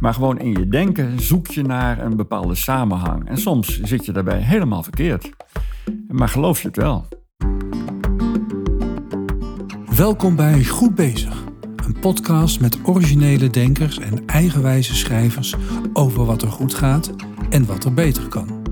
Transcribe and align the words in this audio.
Maar 0.00 0.14
gewoon 0.14 0.38
in 0.38 0.50
je 0.50 0.68
denken 0.68 1.20
zoek 1.20 1.46
je 1.46 1.62
naar 1.62 2.04
een 2.04 2.16
bepaalde 2.16 2.54
samenhang. 2.54 3.28
En 3.28 3.38
soms 3.38 3.80
zit 3.80 4.04
je 4.04 4.12
daarbij 4.12 4.40
helemaal 4.40 4.82
verkeerd. 4.82 5.30
Maar 6.08 6.28
geloof 6.28 6.62
je 6.62 6.66
het 6.66 6.76
wel. 6.76 7.06
Welkom 9.96 10.36
bij 10.36 10.64
Goed 10.64 10.94
Bezig, 10.94 11.44
een 11.86 11.96
podcast 12.00 12.60
met 12.60 12.78
originele 12.82 13.50
denkers 13.50 13.98
en 13.98 14.26
eigenwijze 14.26 14.94
schrijvers 14.94 15.54
over 15.92 16.24
wat 16.24 16.42
er 16.42 16.50
goed 16.50 16.74
gaat 16.74 17.14
en 17.50 17.66
wat 17.66 17.84
er 17.84 17.94
beter 17.94 18.28
kan. 18.28 18.62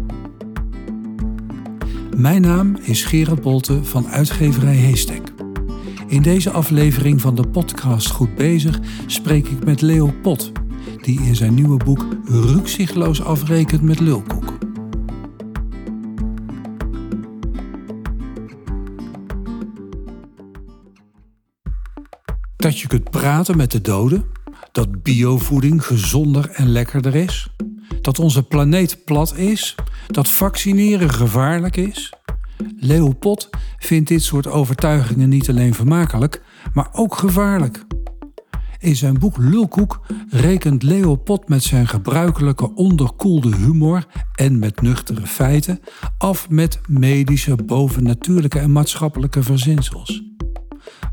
Mijn 2.16 2.42
naam 2.42 2.76
is 2.76 3.04
Gerard 3.04 3.42
Bolte 3.42 3.84
van 3.84 4.08
uitgeverij 4.08 4.74
Heestek. 4.74 5.32
In 6.06 6.22
deze 6.22 6.50
aflevering 6.50 7.20
van 7.20 7.34
de 7.34 7.48
podcast 7.48 8.10
Goed 8.10 8.34
Bezig 8.34 8.80
spreek 9.06 9.48
ik 9.48 9.64
met 9.64 9.80
Leo 9.80 10.12
Pot, 10.22 10.52
die 11.04 11.20
in 11.20 11.36
zijn 11.36 11.54
nieuwe 11.54 11.84
boek 11.84 12.06
rukzichtloos 12.24 13.22
afrekent 13.22 13.82
met 13.82 14.00
lulkoek. 14.00 14.52
Dat 22.56 22.78
je 22.78 22.86
kunt 22.86 23.10
praten 23.10 23.56
met 23.56 23.70
de 23.70 23.80
doden, 23.80 24.24
dat 24.72 25.02
biovoeding 25.02 25.86
gezonder 25.86 26.50
en 26.50 26.68
lekkerder 26.68 27.14
is, 27.14 27.50
dat 28.00 28.18
onze 28.18 28.42
planeet 28.42 29.04
plat 29.04 29.36
is, 29.36 29.74
dat 30.06 30.28
vaccineren 30.28 31.10
gevaarlijk 31.10 31.76
is. 31.76 32.12
Leo 32.76 33.12
Pot 33.12 33.50
vindt 33.78 34.08
dit 34.08 34.22
soort 34.22 34.46
overtuigingen 34.46 35.28
niet 35.28 35.48
alleen 35.48 35.74
vermakelijk, 35.74 36.42
maar 36.72 36.88
ook 36.92 37.16
gevaarlijk. 37.16 37.84
In 38.84 38.96
zijn 38.96 39.18
boek 39.18 39.36
Lulkoek 39.36 40.00
rekent 40.28 40.82
Leo 40.82 41.16
Pot 41.16 41.48
met 41.48 41.62
zijn 41.62 41.88
gebruikelijke 41.88 42.74
onderkoelde 42.74 43.56
humor 43.56 44.06
en 44.34 44.58
met 44.58 44.80
nuchtere 44.80 45.26
feiten 45.26 45.80
af 46.18 46.50
met 46.50 46.80
medische, 46.88 47.56
bovennatuurlijke 47.56 48.58
en 48.58 48.72
maatschappelijke 48.72 49.42
verzinsels. 49.42 50.22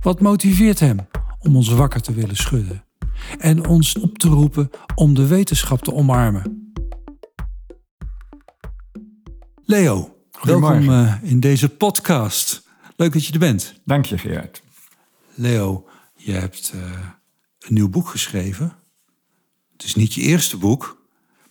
Wat 0.01 0.21
motiveert 0.21 0.79
hem 0.79 0.97
om 1.39 1.55
ons 1.55 1.69
wakker 1.69 2.01
te 2.01 2.13
willen 2.13 2.35
schudden 2.35 2.83
en 3.37 3.67
ons 3.67 3.99
op 3.99 4.17
te 4.17 4.27
roepen 4.27 4.69
om 4.95 5.13
de 5.13 5.27
wetenschap 5.27 5.81
te 5.81 5.93
omarmen? 5.93 6.73
Leo, 9.63 10.15
welkom 10.41 10.89
uh, 10.89 11.13
in 11.21 11.39
deze 11.39 11.69
podcast. 11.69 12.67
Leuk 12.95 13.13
dat 13.13 13.25
je 13.25 13.33
er 13.33 13.39
bent. 13.39 13.81
Dank 13.85 14.05
je, 14.05 14.17
Gerard. 14.17 14.61
Leo, 15.35 15.87
je 16.15 16.31
hebt 16.31 16.73
uh, 16.75 16.81
een 17.67 17.73
nieuw 17.73 17.89
boek 17.89 18.07
geschreven. 18.07 18.73
Het 19.71 19.83
is 19.83 19.95
niet 19.95 20.13
je 20.13 20.21
eerste 20.21 20.57
boek, 20.57 21.05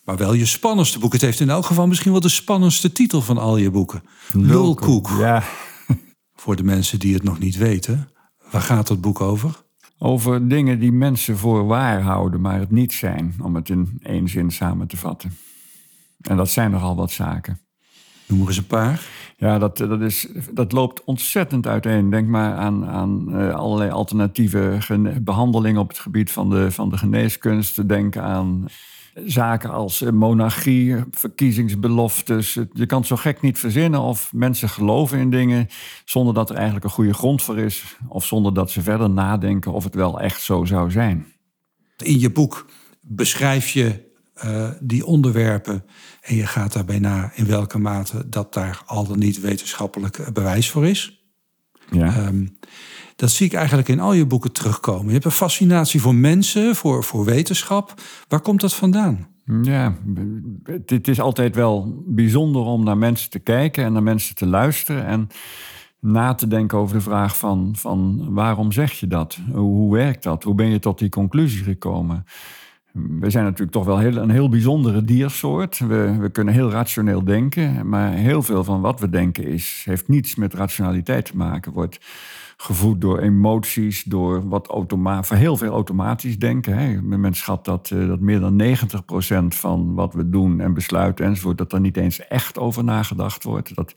maar 0.05 0.17
wel 0.17 0.33
je 0.33 0.47
spannendste 0.47 0.99
boek. 0.99 1.13
Het 1.13 1.21
heeft 1.21 1.41
in 1.41 1.51
elk 1.51 1.65
geval 1.65 1.87
misschien 1.87 2.11
wel 2.11 2.21
de 2.21 2.29
spannendste 2.29 2.93
titel 2.93 3.23
van 3.23 3.39
al 3.39 3.57
je 3.57 3.71
boeken. 3.71 4.03
Lulkoek. 4.33 5.09
Ja. 5.09 5.43
Voor 6.43 6.57
de 6.57 6.65
mensen 6.65 6.99
die 6.99 7.15
het 7.15 7.23
nog 7.23 7.39
niet 7.39 7.57
weten, 7.57 8.11
waar 8.51 8.63
gaat 8.63 8.89
het 8.89 9.01
boek 9.01 9.21
over? 9.21 9.63
Over 9.99 10.49
dingen 10.49 10.79
die 10.79 10.93
mensen 10.93 11.39
voor 11.39 11.67
waar 11.67 12.01
houden, 12.01 12.41
maar 12.41 12.59
het 12.59 12.71
niet 12.71 12.93
zijn, 12.93 13.35
om 13.43 13.55
het 13.55 13.69
in 13.69 13.99
één 14.03 14.29
zin 14.29 14.51
samen 14.51 14.87
te 14.87 14.97
vatten. 14.97 15.37
En 16.21 16.37
dat 16.37 16.51
zijn 16.51 16.71
nogal 16.71 16.97
wat 16.97 17.11
zaken. 17.11 17.61
Noem 18.31 18.41
er 18.41 18.47
eens 18.47 18.57
een 18.57 18.67
paar. 18.67 19.03
Ja, 19.37 19.59
dat, 19.59 19.77
dat, 19.77 20.01
is, 20.01 20.29
dat 20.53 20.73
loopt 20.73 21.05
ontzettend 21.05 21.67
uiteen. 21.67 22.11
Denk 22.11 22.29
maar 22.29 22.55
aan, 22.55 22.87
aan 22.87 23.27
uh, 23.29 23.55
allerlei 23.55 23.91
alternatieve 23.91 24.79
behandelingen 25.23 25.81
op 25.81 25.89
het 25.89 25.99
gebied 25.99 26.33
van 26.33 26.51
de, 26.51 26.71
van 26.71 26.91
de 26.91 26.97
geneeskunst. 26.97 27.89
Denk 27.89 28.17
aan 28.17 28.67
zaken 29.25 29.71
als 29.71 30.01
monarchie, 30.01 30.97
verkiezingsbeloftes. 31.11 32.59
Je 32.73 32.87
kan 32.87 32.99
het 32.99 33.07
zo 33.07 33.17
gek 33.17 33.41
niet 33.41 33.59
verzinnen 33.59 34.01
of 34.01 34.33
mensen 34.33 34.69
geloven 34.69 35.19
in 35.19 35.31
dingen 35.31 35.69
zonder 36.05 36.35
dat 36.35 36.51
er 36.51 36.57
eigenlijk 36.57 36.85
een 36.85 36.91
goede 36.91 37.15
grond 37.15 37.43
voor 37.43 37.59
is. 37.59 37.97
Of 38.09 38.25
zonder 38.25 38.55
dat 38.55 38.71
ze 38.71 38.83
verder 38.83 39.11
nadenken 39.11 39.73
of 39.73 39.85
het 39.85 39.95
wel 39.95 40.21
echt 40.21 40.43
zo 40.43 40.65
zou 40.65 40.91
zijn. 40.91 41.27
In 41.97 42.21
je 42.21 42.31
boek 42.31 42.67
beschrijf 43.01 43.69
je 43.69 44.10
uh, 44.45 44.69
die 44.81 45.07
onderwerpen. 45.07 45.85
En 46.21 46.37
je 46.37 46.47
gaat 46.47 46.73
daarbij 46.73 46.99
na 46.99 47.31
in 47.35 47.47
welke 47.47 47.79
mate 47.79 48.29
dat 48.29 48.55
daar 48.55 48.83
al 48.87 49.07
dan 49.07 49.19
niet 49.19 49.41
wetenschappelijk 49.41 50.33
bewijs 50.33 50.71
voor 50.71 50.87
is. 50.87 51.25
Ja. 51.91 52.27
Um, 52.27 52.59
dat 53.17 53.31
zie 53.31 53.47
ik 53.47 53.53
eigenlijk 53.53 53.89
in 53.89 54.01
al 54.01 54.13
je 54.13 54.27
boeken 54.27 54.53
terugkomen. 54.53 55.07
Je 55.07 55.13
hebt 55.13 55.25
een 55.25 55.31
fascinatie 55.31 56.01
voor 56.01 56.15
mensen, 56.15 56.77
voor, 56.77 57.05
voor 57.05 57.25
wetenschap. 57.25 57.95
Waar 58.29 58.41
komt 58.41 58.61
dat 58.61 58.75
vandaan? 58.75 59.29
Ja, 59.63 59.97
het 60.87 61.09
is 61.09 61.21
altijd 61.21 61.55
wel 61.55 62.03
bijzonder 62.07 62.63
om 62.63 62.85
naar 62.85 62.99
mensen 62.99 63.31
te 63.31 63.39
kijken 63.39 63.85
en 63.85 63.93
naar 63.93 64.03
mensen 64.03 64.35
te 64.35 64.47
luisteren. 64.47 65.07
En 65.07 65.29
na 66.01 66.35
te 66.35 66.47
denken 66.47 66.79
over 66.79 66.97
de 66.97 67.03
vraag 67.03 67.37
van, 67.37 67.73
van 67.77 68.27
waarom 68.35 68.73
zeg 68.73 68.93
je 68.93 69.07
dat? 69.07 69.39
Hoe 69.53 69.93
werkt 69.93 70.23
dat? 70.23 70.43
Hoe 70.43 70.55
ben 70.55 70.67
je 70.67 70.79
tot 70.79 70.99
die 70.99 71.09
conclusie 71.09 71.63
gekomen? 71.63 72.25
We 72.93 73.31
zijn 73.31 73.45
natuurlijk 73.45 73.73
toch 73.73 73.85
wel 73.85 73.99
heel, 73.99 74.17
een 74.17 74.31
heel 74.31 74.49
bijzondere 74.49 75.05
diersoort. 75.05 75.79
We, 75.79 76.17
we 76.19 76.31
kunnen 76.31 76.55
heel 76.55 76.71
rationeel 76.71 77.25
denken, 77.25 77.89
maar 77.89 78.13
heel 78.13 78.43
veel 78.43 78.65
van 78.65 78.81
wat 78.81 79.01
we 79.01 79.11
denken 79.11 79.45
is, 79.45 79.83
heeft 79.85 80.09
niets 80.09 80.35
met 80.35 80.55
rationaliteit 80.55 81.25
te 81.25 81.37
maken. 81.37 81.73
Wordt 81.73 81.99
gevoed 82.57 83.01
door 83.01 83.19
emoties, 83.19 84.03
door 84.03 84.49
wat 84.49 84.67
automa 84.67 85.23
heel 85.29 85.57
veel 85.57 85.73
automatisch 85.73 86.39
denken. 86.39 86.79
Hè. 86.79 87.03
Men 87.03 87.35
schat 87.35 87.65
dat, 87.65 87.91
uh, 87.91 88.09
dat 88.09 88.21
meer 88.21 88.41
dan 88.41 88.57
90% 88.57 89.55
van 89.55 89.95
wat 89.95 90.15
we 90.15 90.29
doen 90.29 90.61
en 90.61 90.75
besluiten 90.75 91.25
enzovoort, 91.25 91.59
dat 91.59 91.73
er 91.73 91.81
niet 91.81 91.97
eens 91.97 92.27
echt 92.27 92.59
over 92.59 92.85
nagedacht 92.85 93.45
wordt. 93.45 93.75
Dat 93.75 93.95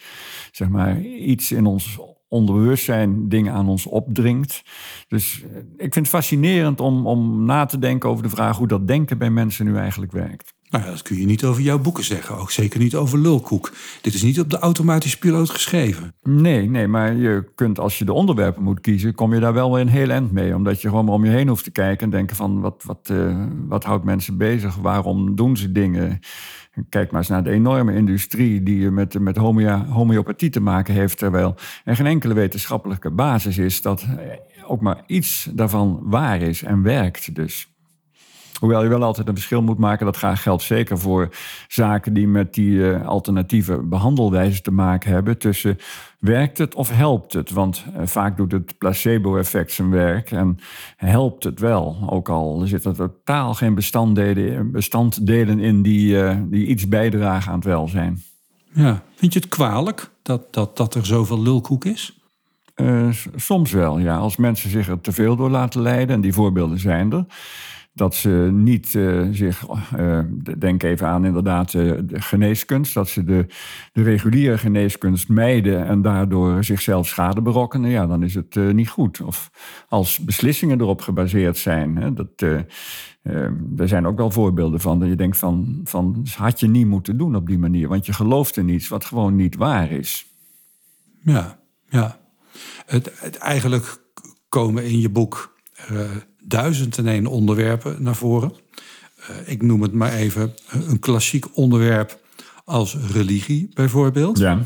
zeg 0.52 0.70
maar 0.70 1.02
iets 1.02 1.52
in 1.52 1.66
ons 1.66 2.00
onderbewustzijn 2.34 3.30
dingen 3.30 3.54
aan 3.54 3.68
ons 3.68 3.86
opdringt. 3.86 4.64
Dus 5.08 5.44
eh, 5.44 5.58
ik 5.58 5.94
vind 5.94 5.96
het 5.96 6.08
fascinerend 6.08 6.80
om, 6.80 7.08
om 7.08 7.46
na 7.46 7.66
te 7.66 7.80
denken 7.80 8.10
over 8.10 8.24
de 8.24 8.30
vraag 8.30 8.58
hoe 8.58 8.68
dat 8.68 8.88
denken 8.88 9.18
bij 9.18 9.30
mensen 9.30 9.66
nu 9.66 9.76
eigenlijk 9.76 10.12
werkt. 10.12 10.54
Nou, 10.74 10.86
dat 10.86 11.02
kun 11.02 11.18
je 11.18 11.26
niet 11.26 11.44
over 11.44 11.62
jouw 11.62 11.80
boeken 11.80 12.04
zeggen. 12.04 12.38
Ook 12.38 12.52
zeker 12.52 12.80
niet 12.80 12.96
over 12.96 13.20
Lulkoek. 13.20 13.72
Dit 14.02 14.14
is 14.14 14.22
niet 14.22 14.40
op 14.40 14.50
de 14.50 14.58
automatische 14.58 15.18
piloot 15.18 15.50
geschreven. 15.50 16.16
Nee, 16.24 16.70
nee, 16.70 16.88
maar 16.88 17.16
je 17.16 17.52
kunt 17.56 17.80
als 17.80 17.98
je 17.98 18.06
de 18.06 18.14
onderwerpen 18.14 18.64
moet 18.64 18.80
kiezen, 18.80 19.16
kom 19.16 19.34
je 19.34 19.40
daar 19.40 19.54
wel 19.54 19.72
weer 19.72 19.82
een 19.82 19.88
heel 19.88 20.10
eind 20.10 20.32
mee. 20.32 20.56
Omdat 20.56 20.82
je 20.82 20.90
gewoon 20.90 21.06
maar 21.06 21.14
om 21.14 21.26
je 21.26 21.32
heen 21.32 21.48
hoeft 21.48 21.64
te 21.64 21.72
kijken 21.72 22.04
en 22.06 22.10
denken 22.10 22.36
van 22.36 22.62
wat, 22.62 22.84
wat, 22.86 23.10
uh, 23.12 23.46
wat 23.68 23.84
houdt 23.84 24.04
mensen 24.04 24.38
bezig? 24.38 24.76
Waarom 24.76 25.36
doen 25.36 25.58
ze 25.58 25.72
dingen? 25.72 26.20
Kijk 26.89 27.11
maar 27.11 27.19
eens 27.19 27.29
naar 27.29 27.44
de 27.44 27.51
enorme 27.51 27.95
industrie 27.95 28.63
die 28.63 28.91
met, 28.91 29.19
met 29.19 29.38
homeopathie 29.38 30.50
te 30.50 30.59
maken 30.59 30.94
heeft. 30.94 31.17
Terwijl 31.17 31.56
er 31.84 31.95
geen 31.95 32.06
enkele 32.06 32.34
wetenschappelijke 32.34 33.11
basis 33.11 33.57
is 33.57 33.81
dat 33.81 34.06
ook 34.67 34.81
maar 34.81 35.03
iets 35.07 35.50
daarvan 35.53 36.00
waar 36.03 36.41
is 36.41 36.63
en 36.63 36.81
werkt. 36.81 37.35
Dus. 37.35 37.72
Hoewel 38.63 38.84
je 38.84 38.90
wel 38.90 39.03
altijd 39.03 39.28
een 39.28 39.34
verschil 39.34 39.62
moet 39.62 39.78
maken, 39.78 40.06
dat 40.06 40.18
geldt 40.18 40.63
zeker 40.63 41.00
voor 41.00 41.29
zaken 41.68 42.13
die 42.13 42.28
met 42.28 42.53
die 42.53 42.72
uh, 42.72 43.07
alternatieve 43.07 43.78
behandelwijzen 43.78 44.63
te 44.63 44.72
maken 44.72 45.12
hebben. 45.12 45.38
Tussen 45.38 45.78
werkt 46.19 46.57
het 46.57 46.75
of 46.75 46.90
helpt 46.90 47.34
het? 47.34 47.52
Want 47.52 47.85
uh, 47.88 48.02
vaak 48.06 48.38
doet 48.38 48.52
het 48.52 48.78
placebo-effect 48.78 49.72
zijn 49.72 49.90
werk 49.90 50.31
en 50.31 50.59
helpt 50.96 51.44
het 51.44 51.59
wel. 51.59 51.97
Ook 52.09 52.29
al 52.29 52.62
zitten 52.66 52.94
totaal 52.94 53.53
geen 53.53 53.75
bestanddelen, 53.75 54.72
bestanddelen 54.72 55.59
in 55.59 55.81
die, 55.81 56.13
uh, 56.13 56.38
die 56.44 56.66
iets 56.66 56.88
bijdragen 56.88 57.52
aan 57.52 57.57
het 57.57 57.68
welzijn. 57.68 58.23
Ja, 58.73 59.03
vind 59.16 59.34
je 59.34 59.40
het 59.40 59.50
kwalijk 59.50 60.09
dat, 60.22 60.53
dat, 60.53 60.78
dat 60.78 60.96
er 60.96 61.06
zoveel 61.06 61.41
lulkoek 61.41 61.85
is? 61.85 62.18
soms 63.35 63.72
wel, 63.72 64.00
ja. 64.00 64.18
Als 64.18 64.38
mensen 64.38 64.69
zich 64.69 64.88
er 64.88 65.02
te 65.02 65.12
veel 65.12 65.35
door 65.35 65.50
laten 65.50 65.81
leiden, 65.81 66.16
en 66.16 66.22
die 66.22 66.34
voorbeelden 66.34 66.79
zijn 66.79 67.12
er 67.12 67.25
dat 67.94 68.16
ze 68.16 68.50
niet 68.52 68.94
uh, 68.94 69.28
zich, 69.32 69.66
uh, 70.00 70.20
denk 70.58 70.84
even 70.84 71.08
aan 71.08 71.26
inderdaad 71.26 71.73
uh, 71.73 72.00
de 72.06 72.22
geneeskunst, 72.22 72.94
dat 72.94 73.09
ze 73.09 73.23
de, 73.23 73.46
de 73.91 74.03
reguliere 74.03 74.58
geneeskunst 74.58 75.29
mijden 75.29 75.85
en 75.85 76.02
daardoor 76.02 76.64
zichzelf 76.64 77.08
schade 77.08 77.41
berokkenen, 77.41 77.90
ja, 77.90 78.08
dan 78.08 78.23
is 78.23 78.35
het 78.35 78.56
niet 78.56 78.90
goed. 78.90 79.22
Of 79.22 79.52
als 79.88 80.20
beslissingen 80.20 80.82
erop 80.82 81.02
gebaseerd 81.02 81.58
zijn, 81.58 81.96
hè, 81.96 82.14
dat, 82.14 82.41
er 83.78 83.88
zijn 83.88 84.06
ook 84.06 84.17
wel 84.17 84.32
voorbeelden 84.32 84.79
van 84.79 85.00
dat 85.00 85.09
je 85.09 85.16
denkt 85.16 85.38
van, 85.38 85.82
van, 85.84 86.26
had 86.35 86.59
je 86.59 86.67
niet 86.67 86.88
moeten 86.88 87.17
doen 87.17 87.35
op 87.35 87.47
die 87.47 87.59
manier, 87.59 87.88
want 87.88 88.06
je 88.06 88.14
gelooft 88.14 88.58
in 88.58 88.70
iets 88.70 88.88
wat 88.88 89.06
gewoon 89.06 89.35
niet 89.35 89.56
waar 89.56 89.91
is. 89.91 90.26
Ja, 91.23 91.59
ja. 91.90 92.20
Het, 92.85 93.12
het 93.16 93.38
eigenlijk 93.38 94.02
komen 94.50 94.85
in 94.85 95.00
je 95.00 95.09
boek 95.09 95.53
duizend 96.44 96.97
en 96.97 97.08
één 97.08 97.28
onderwerpen 97.28 97.96
naar 98.00 98.16
voren. 98.16 98.53
Uh, 99.20 99.35
ik 99.46 99.62
noem 99.62 99.82
het 99.82 99.94
maar 99.94 100.14
even 100.14 100.53
een 100.70 101.00
klassiek 101.00 101.58
onderwerp 101.58 102.20
als 102.66 102.97
religie 103.12 103.70
bijvoorbeeld. 103.74 104.38
Ja. 104.38 104.66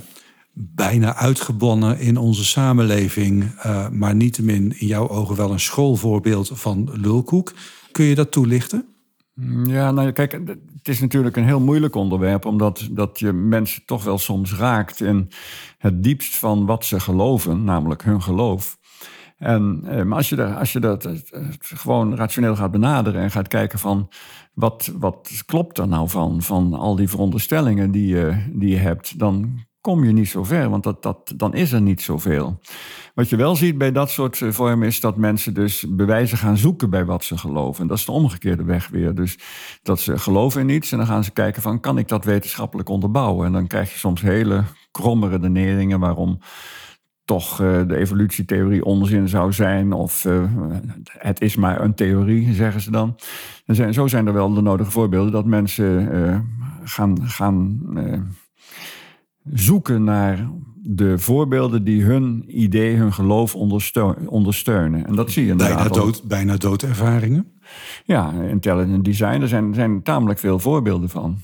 Bijna 0.53 1.15
uitgebonnen 1.15 1.99
in 1.99 2.17
onze 2.17 2.45
samenleving, 2.45 3.43
uh, 3.43 3.89
maar 3.89 4.15
niettemin 4.15 4.79
in 4.79 4.87
jouw 4.87 5.09
ogen 5.09 5.35
wel 5.35 5.51
een 5.51 5.59
schoolvoorbeeld 5.59 6.51
van 6.53 6.89
lulkoek. 6.93 7.53
Kun 7.91 8.05
je 8.05 8.15
dat 8.15 8.31
toelichten? 8.31 8.85
Ja, 9.65 9.91
nou 9.91 10.11
kijk, 10.11 10.31
het 10.31 10.87
is 10.87 10.99
natuurlijk 10.99 11.35
een 11.35 11.45
heel 11.45 11.59
moeilijk 11.59 11.95
onderwerp, 11.95 12.45
omdat 12.45 12.87
dat 12.91 13.19
je 13.19 13.33
mensen 13.33 13.81
toch 13.85 14.03
wel 14.03 14.17
soms 14.17 14.53
raakt 14.53 15.01
in 15.01 15.31
het 15.77 16.03
diepst 16.03 16.35
van 16.35 16.65
wat 16.65 16.85
ze 16.85 16.99
geloven, 16.99 17.63
namelijk 17.63 18.03
hun 18.03 18.21
geloof. 18.21 18.77
En 19.37 19.81
eh, 19.85 20.03
maar 20.03 20.17
als 20.57 20.71
je, 20.71 20.79
dat 20.79 21.05
eh, 21.05 21.41
gewoon 21.59 22.15
rationeel 22.15 22.55
gaat 22.55 22.71
benaderen 22.71 23.21
en 23.21 23.31
gaat 23.31 23.47
kijken 23.47 23.79
van 23.79 24.09
wat, 24.53 24.91
wat 24.97 25.43
klopt 25.45 25.77
er 25.77 25.87
nou 25.87 26.09
van, 26.09 26.41
van 26.41 26.73
al 26.73 26.95
die 26.95 27.09
veronderstellingen 27.09 27.91
die 27.91 28.07
je, 28.07 28.45
die 28.51 28.69
je 28.69 28.77
hebt, 28.77 29.19
dan 29.19 29.65
kom 29.81 30.03
je 30.03 30.11
niet 30.11 30.29
zo 30.29 30.43
ver, 30.43 30.69
want 30.69 30.83
dat, 30.83 31.03
dat, 31.03 31.33
dan 31.35 31.53
is 31.53 31.71
er 31.71 31.81
niet 31.81 32.01
zoveel. 32.01 32.59
Wat 33.13 33.29
je 33.29 33.35
wel 33.35 33.55
ziet 33.55 33.77
bij 33.77 33.91
dat 33.91 34.09
soort 34.09 34.41
eh, 34.41 34.51
vormen 34.51 34.87
is 34.87 34.99
dat 34.99 35.17
mensen 35.17 35.53
dus 35.53 35.85
bewijzen 35.89 36.37
gaan 36.37 36.57
zoeken 36.57 36.89
bij 36.89 37.05
wat 37.05 37.23
ze 37.23 37.37
geloven. 37.37 37.81
En 37.81 37.87
dat 37.87 37.97
is 37.97 38.05
de 38.05 38.11
omgekeerde 38.11 38.63
weg 38.63 38.87
weer. 38.87 39.15
Dus 39.15 39.39
dat 39.83 39.99
ze 39.99 40.17
geloven 40.17 40.61
in 40.61 40.69
iets 40.69 40.91
en 40.91 40.97
dan 40.97 41.07
gaan 41.07 41.23
ze 41.23 41.31
kijken 41.31 41.61
van 41.61 41.79
kan 41.79 41.97
ik 41.97 42.07
dat 42.07 42.25
wetenschappelijk 42.25 42.89
onderbouwen? 42.89 43.45
En 43.45 43.51
dan 43.51 43.67
krijg 43.67 43.91
je 43.91 43.97
soms 43.97 44.21
hele 44.21 44.63
kromme 44.91 45.29
redeneringen 45.29 45.99
waarom 45.99 46.39
toch 47.27 47.61
uh, 47.61 47.87
de 47.87 47.95
evolutietheorie 47.97 48.85
onzin 48.85 49.27
zou 49.27 49.53
zijn. 49.53 49.93
Of 49.93 50.25
uh, 50.25 50.43
het 51.07 51.41
is 51.41 51.55
maar 51.55 51.81
een 51.81 51.93
theorie, 51.93 52.53
zeggen 52.53 52.81
ze 52.81 52.91
dan. 52.91 53.15
En 53.65 53.75
zijn, 53.75 53.93
zo 53.93 54.07
zijn 54.07 54.27
er 54.27 54.33
wel 54.33 54.53
de 54.53 54.61
nodige 54.61 54.91
voorbeelden 54.91 55.31
dat 55.31 55.45
mensen 55.45 56.15
uh, 56.15 56.39
gaan, 56.83 57.29
gaan 57.29 57.81
zoeken 59.43 60.03
naar 60.03 60.49
de 60.81 61.19
voorbeelden 61.19 61.83
die 61.83 62.03
hun 62.03 62.43
idee, 62.47 62.95
hun 62.95 63.13
geloof 63.13 63.55
ondersteunen. 64.25 65.07
En 65.07 65.15
dat 65.15 65.31
zie 65.31 65.45
je 65.45 65.51
inderdaad. 65.51 65.77
Bijna, 65.77 65.93
dood, 65.93 66.23
bijna 66.23 66.57
doodervaringen? 66.57 67.56
Ja, 68.05 68.31
intelligent 68.31 69.05
design, 69.05 69.41
er 69.41 69.47
zijn, 69.47 69.73
zijn 69.73 70.03
tamelijk 70.03 70.39
veel 70.39 70.59
voorbeelden 70.59 71.09
van. 71.09 71.37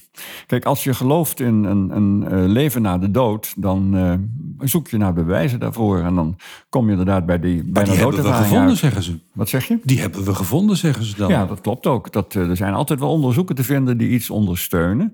Kijk, 0.46 0.66
als 0.66 0.84
je 0.84 0.94
gelooft 0.94 1.40
in 1.40 1.64
een, 1.64 1.96
een, 1.96 2.34
een 2.34 2.50
leven 2.50 2.82
na 2.82 2.98
de 2.98 3.12
dood, 3.12 3.54
dan 3.58 3.96
uh, 3.96 4.14
zoek 4.60 4.88
je 4.88 4.98
naar 4.98 5.14
bewijzen 5.14 5.60
daarvoor. 5.60 6.00
En 6.00 6.16
dan 6.16 6.36
kom 6.70 6.86
je 6.86 6.92
inderdaad 6.92 7.26
bij 7.26 7.40
die 7.40 7.64
bijna 7.64 7.90
die 7.90 8.00
hebben 8.00 8.24
we 8.24 8.34
gevonden, 8.34 8.78
zeggen 8.78 9.04
ze. 9.04 9.20
Wat 9.34 9.50
zeg 9.50 9.68
je? 9.68 9.80
Die 9.84 10.00
hebben 10.00 10.24
we 10.24 10.36
gevonden, 10.36 10.78
zeggen 10.78 11.06
ze 11.06 11.16
dan. 11.16 11.30
Ja, 11.30 11.46
dat 11.46 11.62
klopt 11.62 11.88
ook. 11.88 12.12
Dat, 12.12 12.36
uh, 12.36 12.50
er 12.50 12.58
zijn 12.58 12.74
altijd 12.74 13.00
wel 13.00 13.10
onderzoeken 13.10 13.56
te 13.56 13.64
vinden 13.64 13.98
die 13.98 14.10
iets 14.10 14.30
ondersteunen. 14.30 15.12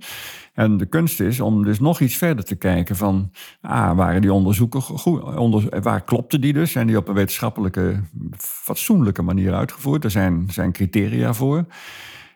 En 0.54 0.78
de 0.78 0.86
kunst 0.86 1.20
is 1.20 1.40
om 1.40 1.64
dus 1.64 1.80
nog 1.80 2.00
iets 2.00 2.16
verder 2.16 2.46
te 2.46 2.56
kijken 2.56 2.96
van... 2.96 3.32
Ah, 3.62 3.96
waren 3.96 4.22
die 4.22 4.34
onderzoeken 4.34 4.82
goed? 4.82 5.36
Onder, 5.36 5.82
waar 5.82 6.04
klopten 6.04 6.42
die 6.42 6.54
dus? 6.54 6.72
Zijn 6.72 6.88
die 6.88 6.98
op 6.98 7.08
een 7.08 7.14
wetenschappelijke, 7.14 8.00
fatsoenlijke 8.38 9.22
manier 9.22 9.54
uitgevoerd? 9.54 10.04
Er 10.04 10.12
zijn, 10.12 10.48
zijn 10.52 10.72
criteria 10.72 10.99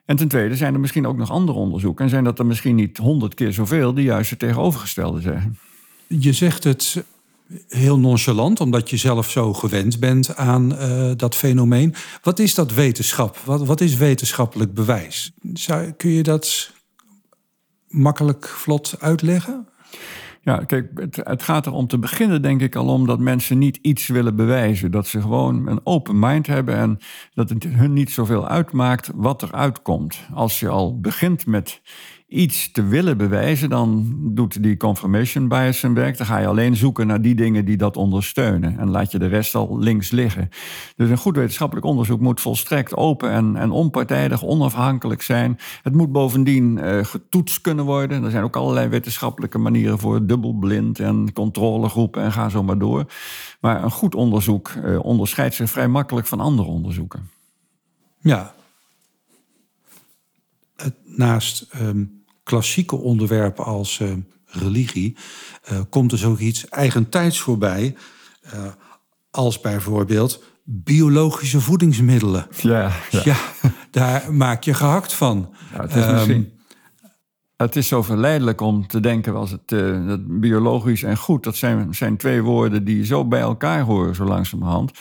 En 0.06 0.15
ten 0.15 0.27
tweede 0.27 0.56
zijn 0.56 0.74
er 0.74 0.80
misschien 0.80 1.07
ook 1.07 1.18
nog 1.18 1.30
andere 1.31 1.57
onderzoeken. 1.57 2.04
En 2.04 2.10
zijn 2.10 2.24
dat 2.24 2.39
er 2.39 2.45
misschien 2.45 2.75
niet 2.75 2.98
honderd 2.98 3.33
keer 3.33 3.54
zoveel 3.54 3.94
die 3.94 4.04
juist 4.04 4.30
het 4.30 4.39
tegenovergestelde 4.39 5.21
zeggen. 5.21 5.57
Je 6.07 6.33
zegt 6.33 6.63
het 6.63 7.04
heel 7.68 8.00
nonchalant, 8.00 8.60
omdat 8.60 8.89
je 8.89 8.98
zelf 8.98 9.30
zo 9.30 9.54
gewend 9.54 10.00
bent 10.00 10.36
aan 10.36 10.74
uh, 10.74 11.12
dat 11.15 11.36
fenomeen. 11.36 11.95
Wat 12.21 12.39
is 12.39 12.56
dat 12.56 12.74
wetenschap? 12.74 13.38
Wat, 13.38 13.65
wat 13.65 13.81
is 13.81 13.95
wetenschappelijk 13.95 14.74
bewijs? 14.74 15.31
Kun 15.98 16.09
je 16.09 16.24
dat 16.24 16.71
makkelijk 17.88 18.48
vlot 18.48 18.95
uitleggen? 19.00 19.68
Ja, 20.45 20.57
kijk, 20.57 20.90
het, 20.95 21.16
het, 21.16 21.44
gaat 21.44 21.66
er 21.66 21.72
om 21.72 21.88
te 21.88 21.98
beginnen, 21.98 22.42
denk 22.42 22.62
ik 22.62 22.75
al 22.75 22.88
om 22.88 23.06
dat 23.07 23.19
mensen 23.19 23.57
niet 23.57 23.80
iets 23.81 24.07
willen 24.07 24.36
bewijzen. 24.36 24.92
Dat 24.92 25.07
ze 25.07 25.22
gewoon 25.22 25.68
een 25.68 25.80
open 25.84 26.19
mind 26.19 26.48
hebben 26.48 26.75
en 26.75 27.00
dat 27.34 27.50
het 27.50 27.63
hun 27.63 27.94
niet 27.94 28.12
zoveel 28.12 28.48
uitmaakt 28.48 29.12
wat 29.16 29.42
er 29.42 29.51
uitkomt. 29.51 30.18
Als 30.34 30.60
je 30.60 30.69
al 30.69 31.00
begint 31.00 31.45
met 31.45 31.81
iets 32.33 32.71
te 32.71 32.83
willen 32.83 33.18
bewijzen, 33.18 33.69
dan 33.69 34.15
doet 34.21 34.63
die 34.63 34.77
confirmation 34.77 35.47
bias 35.47 35.80
zijn 35.80 35.94
werk. 35.94 36.18
Dan 36.18 36.25
ga 36.25 36.38
je 36.38 36.47
alleen 36.47 36.75
zoeken 36.75 37.07
naar 37.07 37.21
die 37.21 37.35
dingen 37.35 37.65
die 37.65 37.77
dat 37.77 37.97
ondersteunen. 37.97 38.77
En 38.80 38.89
laat 38.89 39.12
je 39.12 39.19
de 39.19 39.27
rest 39.27 39.56
al 39.56 39.80
links 39.80 40.12
liggen. 40.12 40.50
Dus 40.95 41.09
een 41.09 41.18
goed 41.18 41.35
wetenschappelijk 41.35 41.85
onderzoek 41.85 42.19
moet 42.19 42.41
volstrekt 42.41 42.95
open 42.95 43.30
en, 43.31 43.56
en 43.56 43.71
onpartijdig, 43.71 44.44
onafhankelijk 44.44 45.21
zijn. 45.21 45.59
Het 45.81 45.94
moet 45.94 46.12
bovendien 46.12 46.77
uh, 46.77 47.03
getoetst 47.03 47.62
kunnen 47.62 47.85
worden. 47.85 48.24
Er 48.24 48.31
zijn 48.31 48.44
ook 48.44 48.56
allerlei 48.56 48.88
wetenschappelijke 48.88 49.57
manieren 49.57 50.00
voor, 50.00 50.25
dubbelblind 50.25 51.00
en 51.00 51.33
controlegroepen 51.33 52.24
en 52.24 52.31
ga 52.31 52.50
zo 52.50 52.63
maar 52.63 52.77
door. 52.77 53.06
Maar 53.59 53.83
een 53.83 53.91
goed 53.91 54.15
onderzoek 54.15 54.69
uh, 54.69 55.06
onderscheidt 55.06 55.56
zich 55.56 55.69
vrij 55.69 55.88
makkelijk 55.88 56.27
van 56.27 56.39
andere 56.39 56.69
onderzoeken. 56.69 57.30
Ja. 58.21 58.53
naast 61.06 61.68
um 61.81 62.21
klassieke 62.44 62.95
onderwerpen 62.95 63.66
als 63.66 64.00
uh, 64.00 64.12
religie, 64.45 65.18
uh, 65.72 65.80
komt 65.90 66.12
er 66.12 66.18
zoiets 66.18 66.69
eigentijds 66.69 67.40
voorbij. 67.40 67.95
Uh, 68.45 68.66
als 69.31 69.60
bijvoorbeeld 69.60 70.44
biologische 70.63 71.62
voedingsmiddelen. 71.62 72.48
Ja, 72.62 72.92
ja. 73.10 73.22
ja 73.24 73.36
daar 73.92 74.34
maak 74.34 74.63
je 74.63 74.74
gehakt 74.74 75.13
van. 75.13 75.54
Ja, 75.74 75.81
het, 75.81 75.95
is 75.95 76.28
um, 76.28 76.51
het 77.57 77.75
is 77.75 77.88
zo 77.88 78.04
verleidelijk 78.04 78.62
om 78.62 78.88
te 78.88 79.00
denken 79.00 79.36
als 79.36 79.51
het 79.51 79.68
dat 80.07 80.40
biologisch 80.40 81.04
en 81.04 81.18
goed, 81.18 81.44
dat 81.44 81.56
zijn, 81.56 81.94
zijn 81.94 82.18
twee 82.18 82.42
woorden 82.42 82.84
die 82.84 83.06
zo 83.06 83.25
bij 83.25 83.40
elkaar 83.40 83.81
horen, 83.81 84.16
zo 84.16 84.24
langzamerhand 84.24 84.92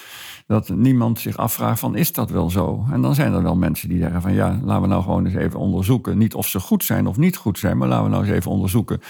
dat 0.52 0.68
niemand 0.68 1.20
zich 1.20 1.36
afvraagt 1.36 1.80
van 1.80 1.96
is 1.96 2.12
dat 2.12 2.30
wel 2.30 2.50
zo? 2.50 2.84
En 2.90 3.02
dan 3.02 3.14
zijn 3.14 3.32
er 3.32 3.42
wel 3.42 3.56
mensen 3.56 3.88
die 3.88 3.98
zeggen 3.98 4.22
van 4.22 4.32
ja, 4.32 4.58
laten 4.64 4.82
we 4.82 4.88
nou 4.88 5.02
gewoon 5.02 5.26
eens 5.26 5.34
even 5.34 5.58
onderzoeken. 5.58 6.18
Niet 6.18 6.34
of 6.34 6.48
ze 6.48 6.60
goed 6.60 6.84
zijn 6.84 7.06
of 7.06 7.16
niet 7.16 7.36
goed 7.36 7.58
zijn, 7.58 7.78
maar 7.78 7.88
laten 7.88 8.04
we 8.04 8.10
nou 8.10 8.24
eens 8.24 8.32
even 8.32 8.50
onderzoeken 8.50 9.00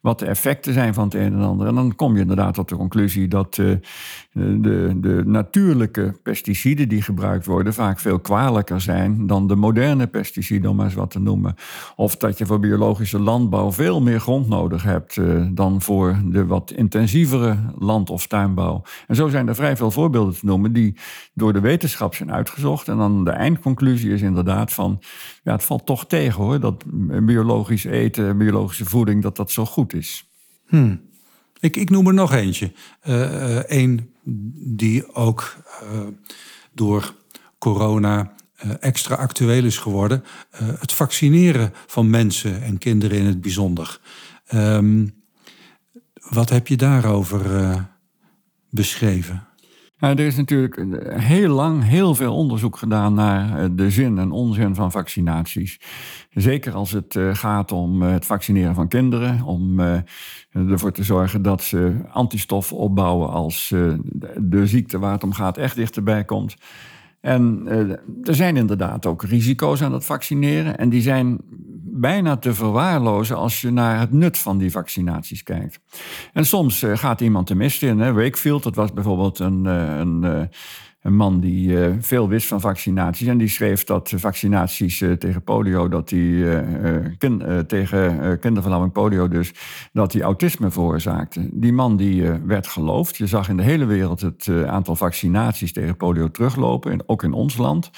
wat 0.00 0.18
de 0.18 0.26
effecten 0.26 0.72
zijn 0.72 0.94
van 0.94 1.04
het 1.04 1.14
een 1.14 1.32
en 1.32 1.42
ander. 1.42 1.66
En 1.66 1.74
dan 1.74 1.94
kom 1.94 2.14
je 2.14 2.20
inderdaad 2.20 2.54
tot 2.54 2.68
de 2.68 2.76
conclusie 2.76 3.28
dat 3.28 3.56
uh, 3.56 3.76
de, 4.32 4.96
de 5.00 5.22
natuurlijke 5.26 6.18
pesticiden 6.22 6.88
die 6.88 7.02
gebruikt 7.02 7.46
worden 7.46 7.74
vaak 7.74 7.98
veel 7.98 8.18
kwalijker 8.20 8.80
zijn 8.80 9.26
dan 9.26 9.46
de 9.46 9.56
moderne 9.56 10.06
pesticiden, 10.06 10.70
om 10.70 10.76
maar 10.76 10.84
eens 10.84 10.94
wat 10.94 11.10
te 11.10 11.20
noemen. 11.20 11.54
Of 11.96 12.16
dat 12.16 12.38
je 12.38 12.46
voor 12.46 12.60
biologische 12.60 13.18
landbouw 13.18 13.72
veel 13.72 14.00
meer 14.00 14.20
grond 14.20 14.48
nodig 14.48 14.82
hebt 14.82 15.16
uh, 15.16 15.46
dan 15.52 15.82
voor 15.82 16.16
de 16.24 16.46
wat 16.46 16.70
intensievere 16.70 17.56
land- 17.78 18.10
of 18.10 18.26
tuinbouw. 18.26 18.82
En 19.06 19.14
zo 19.14 19.28
zijn 19.28 19.48
er 19.48 19.54
vrij 19.54 19.76
veel 19.76 19.90
voorbeelden 19.90 20.34
te 20.34 20.46
noemen 20.46 20.72
die 20.72 20.96
door 21.34 21.52
de 21.52 21.60
wetenschap 21.60 22.14
zijn 22.14 22.32
uitgezocht. 22.32 22.88
En 22.88 22.96
dan 22.96 23.24
de 23.24 23.30
eindconclusie 23.30 24.12
is 24.12 24.22
inderdaad 24.22 24.72
van, 24.72 24.98
ja, 25.42 25.52
het 25.52 25.64
valt 25.64 25.86
toch 25.86 26.06
tegen 26.06 26.42
hoor, 26.42 26.60
dat 26.60 26.84
biologisch 27.24 27.84
eten, 27.84 28.38
biologische 28.38 28.84
voeding, 28.84 29.22
dat 29.22 29.36
dat 29.36 29.50
zo 29.50 29.64
goed 29.64 29.89
is. 29.92 30.24
Hmm. 30.66 31.08
Ik, 31.60 31.76
ik 31.76 31.90
noem 31.90 32.06
er 32.06 32.14
nog 32.14 32.32
eentje. 32.32 32.72
Eén 33.66 33.92
uh, 33.92 34.34
die 34.54 35.14
ook 35.14 35.56
uh, 35.82 36.00
door 36.72 37.14
corona 37.58 38.34
extra 38.80 39.14
actueel 39.14 39.64
is 39.64 39.78
geworden. 39.78 40.24
het 40.56 40.92
vaccineren 40.92 41.72
van 41.86 42.10
mensen 42.10 42.62
en 42.62 42.78
kinderen 42.78 43.18
in 43.18 43.26
het 43.26 43.40
bijzonder. 43.40 44.00
Um, 44.54 45.14
wat 46.28 46.48
heb 46.48 46.66
je 46.66 46.76
daarover 46.76 47.88
beschreven? 48.70 49.49
Er 50.00 50.20
is 50.20 50.36
natuurlijk 50.36 50.84
heel 51.10 51.54
lang 51.54 51.84
heel 51.84 52.14
veel 52.14 52.36
onderzoek 52.36 52.76
gedaan 52.76 53.14
naar 53.14 53.58
eh, 53.58 53.68
de 53.72 53.90
zin 53.90 54.18
en 54.18 54.30
onzin 54.30 54.74
van 54.74 54.90
vaccinaties. 54.90 55.80
Zeker 56.30 56.72
als 56.72 56.90
het 56.90 57.16
eh, 57.16 57.34
gaat 57.34 57.72
om 57.72 58.02
eh, 58.02 58.10
het 58.10 58.26
vaccineren 58.26 58.74
van 58.74 58.88
kinderen, 58.88 59.42
om 59.42 59.80
ervoor 60.52 60.92
te 60.92 61.02
zorgen 61.02 61.42
dat 61.42 61.62
ze 61.62 61.96
antistoffen 62.12 62.76
opbouwen 62.76 63.30
als 63.30 63.68
de 64.36 64.66
ziekte 64.66 64.98
waar 64.98 65.12
het 65.12 65.24
om 65.24 65.32
gaat 65.32 65.56
echt 65.56 65.76
dichterbij 65.76 66.24
komt. 66.24 66.56
En 67.20 67.66
er 68.22 68.34
zijn 68.34 68.56
inderdaad 68.56 69.06
ook 69.06 69.22
risico's 69.22 69.82
aan 69.82 69.92
het 69.92 70.04
vaccineren. 70.04 70.78
En 70.78 70.88
die 70.88 71.02
zijn 71.02 71.38
bijna 71.92 72.36
te 72.36 72.54
verwaarlozen 72.54 73.36
als 73.36 73.60
je 73.60 73.70
naar 73.70 73.98
het 73.98 74.12
nut 74.12 74.38
van 74.38 74.58
die 74.58 74.70
vaccinaties 74.70 75.42
kijkt. 75.42 75.80
En 76.32 76.46
soms 76.46 76.82
uh, 76.82 76.96
gaat 76.96 77.20
iemand 77.20 77.48
de 77.48 77.54
mist 77.54 77.82
in. 77.82 77.98
Hè. 77.98 78.12
Wakefield, 78.12 78.62
dat 78.62 78.74
was 78.74 78.92
bijvoorbeeld 78.92 79.38
een, 79.38 79.64
uh, 79.64 79.98
een, 79.98 80.48
een, 81.02 81.16
man 81.16 81.40
die 81.40 81.78
veel 82.00 82.28
wist 82.28 82.46
van 82.46 82.60
vaccinaties. 82.60 83.26
En 83.26 83.38
die 83.38 83.48
schreef 83.48 83.84
dat 83.84 84.12
vaccinaties 84.16 85.04
tegen 85.18 85.42
polio, 85.42 85.88
dat 85.88 86.08
die 86.08 86.44
kind, 87.18 87.68
tegen 87.68 88.38
kinderverlamming 88.38 88.92
polio 88.92 89.28
dus, 89.28 89.52
dat 89.92 90.12
die 90.12 90.22
autisme 90.22 90.70
veroorzaakte. 90.70 91.48
Die 91.52 91.72
man 91.72 91.96
die 91.96 92.22
werd 92.44 92.66
geloofd. 92.66 93.16
Je 93.16 93.26
zag 93.26 93.48
in 93.48 93.56
de 93.56 93.62
hele 93.62 93.84
wereld 93.84 94.20
het 94.20 94.48
aantal 94.66 94.96
vaccinaties 94.96 95.72
tegen 95.72 95.96
polio 95.96 96.30
teruglopen, 96.30 97.02
ook 97.06 97.22
in 97.22 97.32
ons 97.32 97.56
land. 97.56 97.90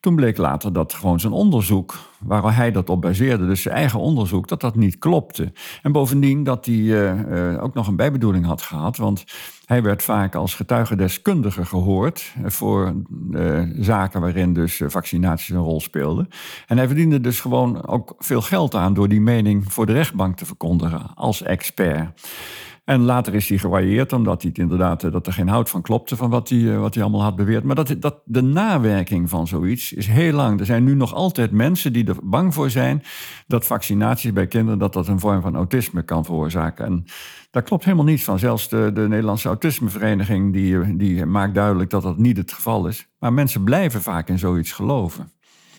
Toen 0.00 0.16
bleek 0.16 0.36
later 0.36 0.72
dat 0.72 0.94
gewoon 0.94 1.20
zijn 1.20 1.32
onderzoek, 1.32 1.94
waar 2.18 2.56
hij 2.56 2.70
dat 2.70 2.90
op 2.90 3.00
baseerde, 3.00 3.46
dus 3.46 3.62
zijn 3.62 3.74
eigen 3.74 4.00
onderzoek, 4.00 4.48
dat 4.48 4.60
dat 4.60 4.76
niet 4.76 4.98
klopte. 4.98 5.52
En 5.82 5.92
bovendien 5.92 6.44
dat 6.44 6.66
hij 6.66 6.74
uh, 6.74 7.14
uh, 7.14 7.62
ook 7.62 7.74
nog 7.74 7.86
een 7.86 7.96
bijbedoeling 7.96 8.46
had 8.46 8.62
gehad, 8.62 8.96
want 8.96 9.24
hij 9.64 9.82
werd 9.82 10.02
vaak 10.02 10.34
als 10.34 10.54
getuigendeskundige 10.54 11.64
gehoord 11.64 12.34
voor 12.44 12.94
uh, 13.30 13.62
zaken 13.78 14.20
waarin 14.20 14.52
dus 14.52 14.82
vaccinaties 14.86 15.48
een 15.48 15.56
rol 15.56 15.80
speelden. 15.80 16.28
En 16.66 16.76
hij 16.76 16.86
verdiende 16.86 17.20
dus 17.20 17.40
gewoon 17.40 17.86
ook 17.86 18.14
veel 18.18 18.42
geld 18.42 18.74
aan 18.74 18.94
door 18.94 19.08
die 19.08 19.20
mening 19.20 19.72
voor 19.72 19.86
de 19.86 19.92
rechtbank 19.92 20.36
te 20.36 20.46
verkondigen 20.46 21.10
als 21.14 21.42
expert. 21.42 22.20
En 22.88 23.02
later 23.02 23.34
is 23.34 23.48
hij 23.48 23.58
gewaardeerd, 23.58 24.12
omdat 24.12 24.42
hij 24.42 24.50
inderdaad, 24.54 25.04
eh, 25.04 25.12
dat 25.12 25.26
er 25.26 25.32
geen 25.32 25.48
hout 25.48 25.70
van 25.70 25.82
klopte 25.82 26.16
van 26.16 26.30
wat 26.30 26.48
hij, 26.48 26.72
eh, 26.72 26.80
wat 26.80 26.94
hij 26.94 27.02
allemaal 27.02 27.22
had 27.22 27.36
beweerd. 27.36 27.64
Maar 27.64 27.74
dat, 27.74 27.94
dat, 27.98 28.20
de 28.24 28.42
nawerking 28.42 29.28
van 29.28 29.46
zoiets 29.46 29.92
is 29.92 30.06
heel 30.06 30.32
lang. 30.32 30.60
Er 30.60 30.66
zijn 30.66 30.84
nu 30.84 30.94
nog 30.94 31.14
altijd 31.14 31.50
mensen 31.50 31.92
die 31.92 32.06
er 32.06 32.16
bang 32.22 32.54
voor 32.54 32.70
zijn 32.70 33.02
dat 33.46 33.66
vaccinaties 33.66 34.32
bij 34.32 34.46
kinderen 34.46 34.78
dat 34.78 34.92
dat 34.92 35.08
een 35.08 35.20
vorm 35.20 35.40
van 35.40 35.56
autisme 35.56 36.02
kan 36.02 36.24
veroorzaken. 36.24 36.84
En 36.84 37.04
daar 37.50 37.62
klopt 37.62 37.84
helemaal 37.84 38.04
niets 38.04 38.24
van. 38.24 38.38
Zelfs 38.38 38.68
de, 38.68 38.90
de 38.94 39.08
Nederlandse 39.08 39.48
Autismevereniging 39.48 40.52
die, 40.52 40.96
die 40.96 41.26
maakt 41.26 41.54
duidelijk 41.54 41.90
dat 41.90 42.02
dat 42.02 42.18
niet 42.18 42.36
het 42.36 42.52
geval 42.52 42.86
is. 42.86 43.08
Maar 43.18 43.32
mensen 43.32 43.64
blijven 43.64 44.02
vaak 44.02 44.28
in 44.28 44.38
zoiets 44.38 44.72
geloven. 44.72 45.32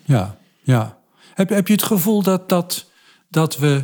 Ja, 0.03 0.37
ja. 0.61 0.97
Heb, 1.33 1.49
heb 1.49 1.67
je 1.67 1.73
het 1.73 1.83
gevoel 1.83 2.23
dat, 2.23 2.49
dat, 2.49 2.91
dat 3.29 3.57
we 3.57 3.83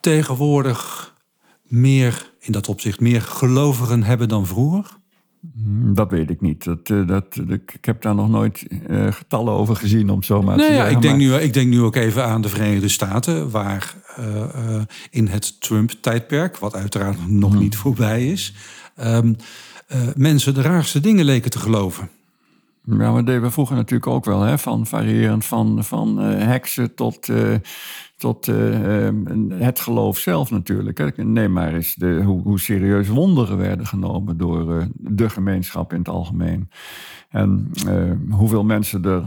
tegenwoordig 0.00 1.16
meer, 1.68 2.32
in 2.40 2.52
dat 2.52 2.68
opzicht, 2.68 3.00
meer 3.00 3.22
gelovigen 3.22 4.02
hebben 4.02 4.28
dan 4.28 4.46
vroeger? 4.46 4.96
Hmm, 5.54 5.94
dat 5.94 6.10
weet 6.10 6.30
ik 6.30 6.40
niet. 6.40 6.64
Dat, 6.64 6.90
eh, 6.90 7.06
dat, 7.06 7.36
ik 7.48 7.78
heb 7.80 8.02
daar 8.02 8.14
nog 8.14 8.28
nooit 8.28 8.66
uh, 8.90 9.12
getallen 9.12 9.52
over 9.52 9.76
gezien, 9.76 10.10
om 10.10 10.22
zo 10.22 10.42
maar 10.42 10.56
nee, 10.56 10.66
te 10.66 10.72
ja, 10.72 10.86
Ik 10.86 11.02
denk, 11.02 11.18
nu, 11.18 11.34
ik 11.34 11.52
denk 11.52 11.68
nu 11.68 11.80
ook 11.80 11.96
even 11.96 12.24
aan 12.24 12.40
de 12.40 12.48
Verenigde 12.48 12.88
Staten, 12.88 13.50
waar 13.50 13.94
uh, 14.18 14.82
in 15.10 15.26
het 15.26 15.60
Trump-tijdperk, 15.60 16.56
wat 16.56 16.74
uiteraard 16.74 17.28
nog 17.28 17.50
hmm. 17.52 17.60
niet 17.60 17.76
voorbij 17.76 18.26
is, 18.26 18.54
um, 19.00 19.36
mensen 20.16 20.54
de 20.54 20.62
raarste 20.62 21.00
dingen 21.00 21.24
leken 21.24 21.50
te 21.50 21.58
geloven. 21.58 22.08
Ja, 22.90 23.12
maar 23.12 23.24
deden 23.24 23.42
we 23.42 23.50
vroeger 23.50 23.76
natuurlijk 23.76 24.10
ook 24.10 24.24
wel, 24.24 24.40
hè? 24.40 24.58
van 24.58 24.86
variërend 24.86 25.44
van, 25.44 25.84
van 25.84 26.18
heksen 26.18 26.94
tot 26.94 27.30
tot 28.18 28.48
uh, 28.48 29.08
het 29.48 29.80
geloof 29.80 30.18
zelf 30.18 30.50
natuurlijk. 30.50 31.16
Neem 31.16 31.52
maar 31.52 31.74
eens 31.74 31.94
de, 31.94 32.22
hoe, 32.24 32.42
hoe, 32.42 32.60
serieus 32.60 33.08
wonderen 33.08 33.56
werden 33.56 33.86
genomen 33.86 34.36
door 34.36 34.86
de 34.94 35.30
gemeenschap 35.30 35.92
in 35.92 35.98
het 35.98 36.08
algemeen. 36.08 36.70
En 37.28 37.70
hoeveel 38.30 38.64
mensen 38.64 39.04
er 39.04 39.22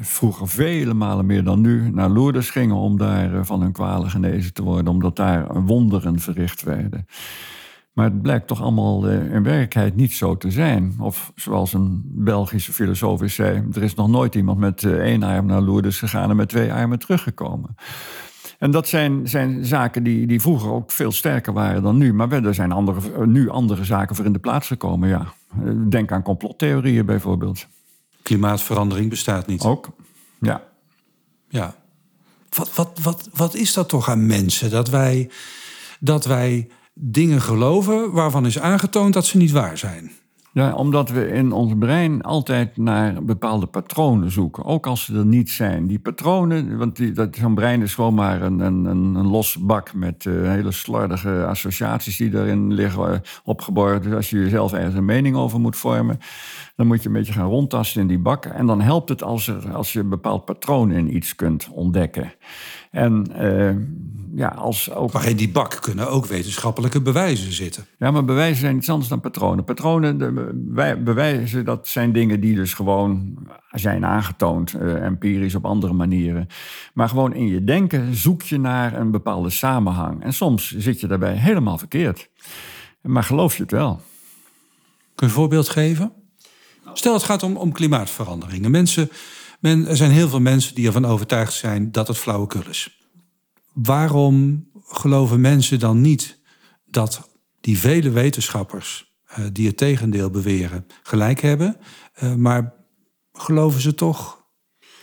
vroeger 0.00 0.48
vele 0.48 0.94
malen 0.94 1.26
meer 1.26 1.44
dan 1.44 1.60
nu 1.60 1.90
naar 1.90 2.10
Lourdes 2.10 2.50
gingen 2.50 2.76
om 2.76 2.98
daar 2.98 3.44
van 3.44 3.60
hun 3.60 3.72
kwalen 3.72 4.10
genezen 4.10 4.52
te 4.52 4.62
worden, 4.62 4.92
omdat 4.92 5.16
daar 5.16 5.62
wonderen 5.62 6.18
verricht 6.18 6.62
werden. 6.62 7.06
Maar 7.92 8.04
het 8.04 8.22
blijkt 8.22 8.46
toch 8.46 8.62
allemaal 8.62 9.08
in 9.08 9.42
werkelijkheid 9.42 9.96
niet 9.96 10.12
zo 10.12 10.36
te 10.36 10.50
zijn. 10.50 10.94
Of 10.98 11.32
zoals 11.34 11.72
een 11.72 12.02
Belgische 12.04 12.72
filosoof 12.72 13.20
zei: 13.24 13.68
er 13.72 13.82
is 13.82 13.94
nog 13.94 14.08
nooit 14.08 14.34
iemand 14.34 14.58
met 14.58 14.84
één 14.84 15.22
arm 15.22 15.46
naar 15.46 15.60
Lourdes 15.60 15.98
gegaan 15.98 16.30
en 16.30 16.36
met 16.36 16.48
twee 16.48 16.72
armen 16.72 16.98
teruggekomen. 16.98 17.74
En 18.58 18.70
dat 18.70 18.88
zijn, 18.88 19.28
zijn 19.28 19.64
zaken 19.64 20.02
die, 20.02 20.26
die 20.26 20.40
vroeger 20.40 20.70
ook 20.70 20.92
veel 20.92 21.12
sterker 21.12 21.52
waren 21.52 21.82
dan 21.82 21.96
nu. 21.96 22.14
Maar 22.14 22.32
er 22.32 22.54
zijn 22.54 22.72
andere, 22.72 23.26
nu 23.26 23.48
andere 23.48 23.84
zaken 23.84 24.16
voor 24.16 24.24
in 24.24 24.32
de 24.32 24.38
plaats 24.38 24.66
gekomen, 24.66 25.08
ja. 25.08 25.32
Denk 25.88 26.12
aan 26.12 26.22
complottheorieën 26.22 27.06
bijvoorbeeld. 27.06 27.66
Klimaatverandering 28.22 29.10
bestaat 29.10 29.46
niet. 29.46 29.62
Ook, 29.62 29.88
ja. 30.40 30.62
Ja. 31.48 31.74
Wat, 32.48 32.74
wat, 32.74 32.98
wat, 33.02 33.28
wat 33.32 33.54
is 33.54 33.72
dat 33.72 33.88
toch 33.88 34.08
aan 34.08 34.26
mensen? 34.26 34.70
Dat 34.70 34.88
wij, 34.88 35.30
dat 36.00 36.24
wij 36.24 36.68
dingen 37.00 37.40
geloven 37.40 38.12
waarvan 38.12 38.46
is 38.46 38.58
aangetoond 38.58 39.12
dat 39.14 39.26
ze 39.26 39.36
niet 39.36 39.50
waar 39.50 39.78
zijn. 39.78 40.10
Ja, 40.52 40.74
omdat 40.74 41.10
we 41.10 41.28
in 41.28 41.52
ons 41.52 41.72
brein 41.78 42.22
altijd 42.22 42.76
naar 42.76 43.24
bepaalde 43.24 43.66
patronen 43.66 44.30
zoeken, 44.30 44.64
ook 44.64 44.86
als 44.86 45.04
ze 45.04 45.16
er 45.16 45.26
niet 45.26 45.50
zijn. 45.50 45.86
Die 45.86 45.98
patronen, 45.98 46.78
want 46.78 47.16
dat, 47.16 47.36
zo'n 47.36 47.54
brein 47.54 47.82
is 47.82 47.94
gewoon 47.94 48.14
maar 48.14 48.42
een, 48.42 48.60
een, 48.60 48.84
een 48.84 49.26
los 49.26 49.56
bak 49.56 49.94
met 49.94 50.24
uh, 50.24 50.50
hele 50.50 50.72
slordige 50.72 51.44
associaties 51.46 52.16
die 52.16 52.34
erin 52.34 52.74
liggen 52.74 53.12
uh, 53.12 53.18
opgeborgen. 53.44 54.02
Dus 54.02 54.12
als 54.12 54.30
je 54.30 54.38
jezelf 54.38 54.72
ergens 54.72 54.94
een 54.94 55.04
mening 55.04 55.36
over 55.36 55.60
moet 55.60 55.76
vormen, 55.76 56.18
dan 56.76 56.86
moet 56.86 57.02
je 57.02 57.08
een 57.08 57.14
beetje 57.14 57.32
gaan 57.32 57.48
rondtasten 57.48 58.00
in 58.00 58.06
die 58.06 58.18
bak. 58.18 58.44
En 58.44 58.66
dan 58.66 58.80
helpt 58.80 59.08
het 59.08 59.22
als, 59.22 59.48
er, 59.48 59.72
als 59.72 59.92
je 59.92 60.00
een 60.00 60.08
bepaald 60.08 60.44
patroon 60.44 60.90
in 60.90 61.16
iets 61.16 61.34
kunt 61.34 61.68
ontdekken. 61.72 62.32
En 62.90 63.26
uh, 63.40 63.70
ja, 64.34 64.48
als 64.48 64.94
ook... 64.94 65.12
Maar 65.12 65.28
in 65.28 65.36
die 65.36 65.50
bak 65.50 65.78
kunnen 65.80 66.10
ook 66.10 66.26
wetenschappelijke 66.26 67.00
bewijzen 67.00 67.52
zitten. 67.52 67.86
Ja, 67.98 68.10
maar 68.10 68.24
bewijzen 68.24 68.60
zijn 68.60 68.76
iets 68.76 68.88
anders 68.88 69.08
dan 69.08 69.20
patronen. 69.20 69.64
Patronen, 69.64 70.18
de, 70.18 71.00
bewijzen, 71.04 71.64
dat 71.64 71.88
zijn 71.88 72.12
dingen 72.12 72.40
die 72.40 72.54
dus 72.54 72.74
gewoon 72.74 73.38
zijn 73.70 74.04
aangetoond, 74.04 74.74
uh, 74.74 75.04
empirisch 75.04 75.54
op 75.54 75.64
andere 75.64 75.92
manieren. 75.92 76.46
Maar 76.94 77.08
gewoon 77.08 77.34
in 77.34 77.46
je 77.46 77.64
denken 77.64 78.14
zoek 78.14 78.42
je 78.42 78.58
naar 78.58 79.00
een 79.00 79.10
bepaalde 79.10 79.50
samenhang. 79.50 80.22
En 80.22 80.32
soms 80.32 80.76
zit 80.76 81.00
je 81.00 81.06
daarbij 81.06 81.34
helemaal 81.34 81.78
verkeerd. 81.78 82.30
Maar 83.02 83.24
geloof 83.24 83.56
je 83.56 83.62
het 83.62 83.72
wel. 83.72 83.94
Kun 85.14 85.26
je 85.26 85.34
een 85.34 85.40
voorbeeld 85.40 85.68
geven? 85.68 86.12
Stel, 86.92 87.14
het 87.14 87.22
gaat 87.22 87.42
om, 87.42 87.56
om 87.56 87.72
klimaatveranderingen. 87.72 88.70
Mensen, 88.70 89.10
men, 89.60 89.86
er 89.86 89.96
zijn 89.96 90.10
heel 90.10 90.28
veel 90.28 90.40
mensen 90.40 90.74
die 90.74 90.86
ervan 90.86 91.04
overtuigd 91.04 91.52
zijn 91.52 91.92
dat 91.92 92.08
het 92.08 92.18
flauwekul 92.18 92.68
is. 92.68 93.08
Waarom 93.72 94.66
geloven 94.86 95.40
mensen 95.40 95.78
dan 95.78 96.00
niet 96.00 96.40
dat 96.86 97.30
die 97.60 97.78
vele 97.78 98.10
wetenschappers 98.10 99.14
uh, 99.38 99.44
die 99.52 99.66
het 99.66 99.76
tegendeel 99.76 100.30
beweren 100.30 100.86
gelijk 101.02 101.40
hebben, 101.40 101.76
uh, 102.22 102.34
maar 102.34 102.74
geloven 103.32 103.80
ze 103.80 103.94
toch 103.94 104.39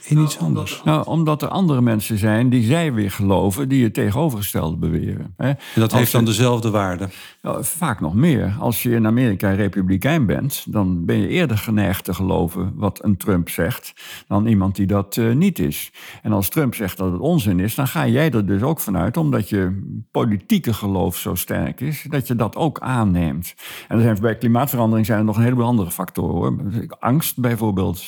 in 0.10 0.18
iets 0.18 0.40
anders? 0.40 0.82
Nou, 0.84 1.06
omdat 1.06 1.42
er 1.42 1.48
andere 1.48 1.82
mensen 1.82 2.18
zijn 2.18 2.50
die 2.50 2.64
zij 2.64 2.94
weer 2.94 3.12
geloven, 3.12 3.70
die 3.70 3.84
het 3.84 3.94
tegenovergestelde 3.94 4.78
beweren. 4.78 5.34
Hè? 5.38 5.48
En 5.48 5.58
dat 5.76 5.92
heeft 5.92 6.12
dan 6.12 6.26
dezelfde 6.26 6.70
waarde? 6.70 7.10
Nou, 7.42 7.64
vaak 7.64 8.00
nog 8.00 8.14
meer. 8.14 8.56
Als 8.60 8.84
je 8.84 8.92
in 8.92 9.08
Amerika 9.08 9.52
republikein 9.52 10.26
bent, 10.26 10.66
dan 10.68 11.06
ben 11.06 11.18
je 11.18 11.28
eerder 11.28 11.58
geneigd 11.58 12.04
te 12.04 12.14
geloven 12.14 12.72
wat 12.76 13.04
een 13.04 13.18
Trump 13.18 13.50
zegt, 13.50 13.94
dan 14.28 14.46
iemand 14.46 14.76
die 14.76 14.88
dat 14.88 15.16
uh, 15.16 15.36
niet 15.36 15.60
is. 15.60 15.92
En 16.22 16.32
als 16.32 16.50
Trump 16.50 16.76
zegt 16.76 16.98
dat 16.98 17.12
het 17.12 17.22
onzin 17.22 17.60
is, 17.60 17.76
dan 17.76 17.88
ga 17.88 18.08
jij 18.08 18.32
er 18.32 18.46
dus 18.46 18.62
ook 18.62 18.80
vanuit, 18.80 19.18
omdat 19.18 19.50
je 19.50 19.82
politieke 20.12 20.74
geloof 20.74 21.18
zo 21.18 21.36
sterk 21.36 21.82
is, 21.82 22.06
dat 22.10 22.28
je 22.28 22.36
dat 22.36 22.56
ook 22.56 22.80
aanneemt. 22.80 23.54
En 23.88 23.98
er 23.98 24.04
zijn, 24.04 24.18
bij 24.22 24.38
klimaatverandering 24.38 25.06
zijn 25.06 25.20
er 25.20 25.26
nog 25.26 25.38
een 25.38 25.44
heleboel 25.44 25.66
andere 25.66 25.92
factoren 25.92 26.36
hoor. 26.36 26.56
Angst 27.00 27.40
bijvoorbeeld, 27.40 28.04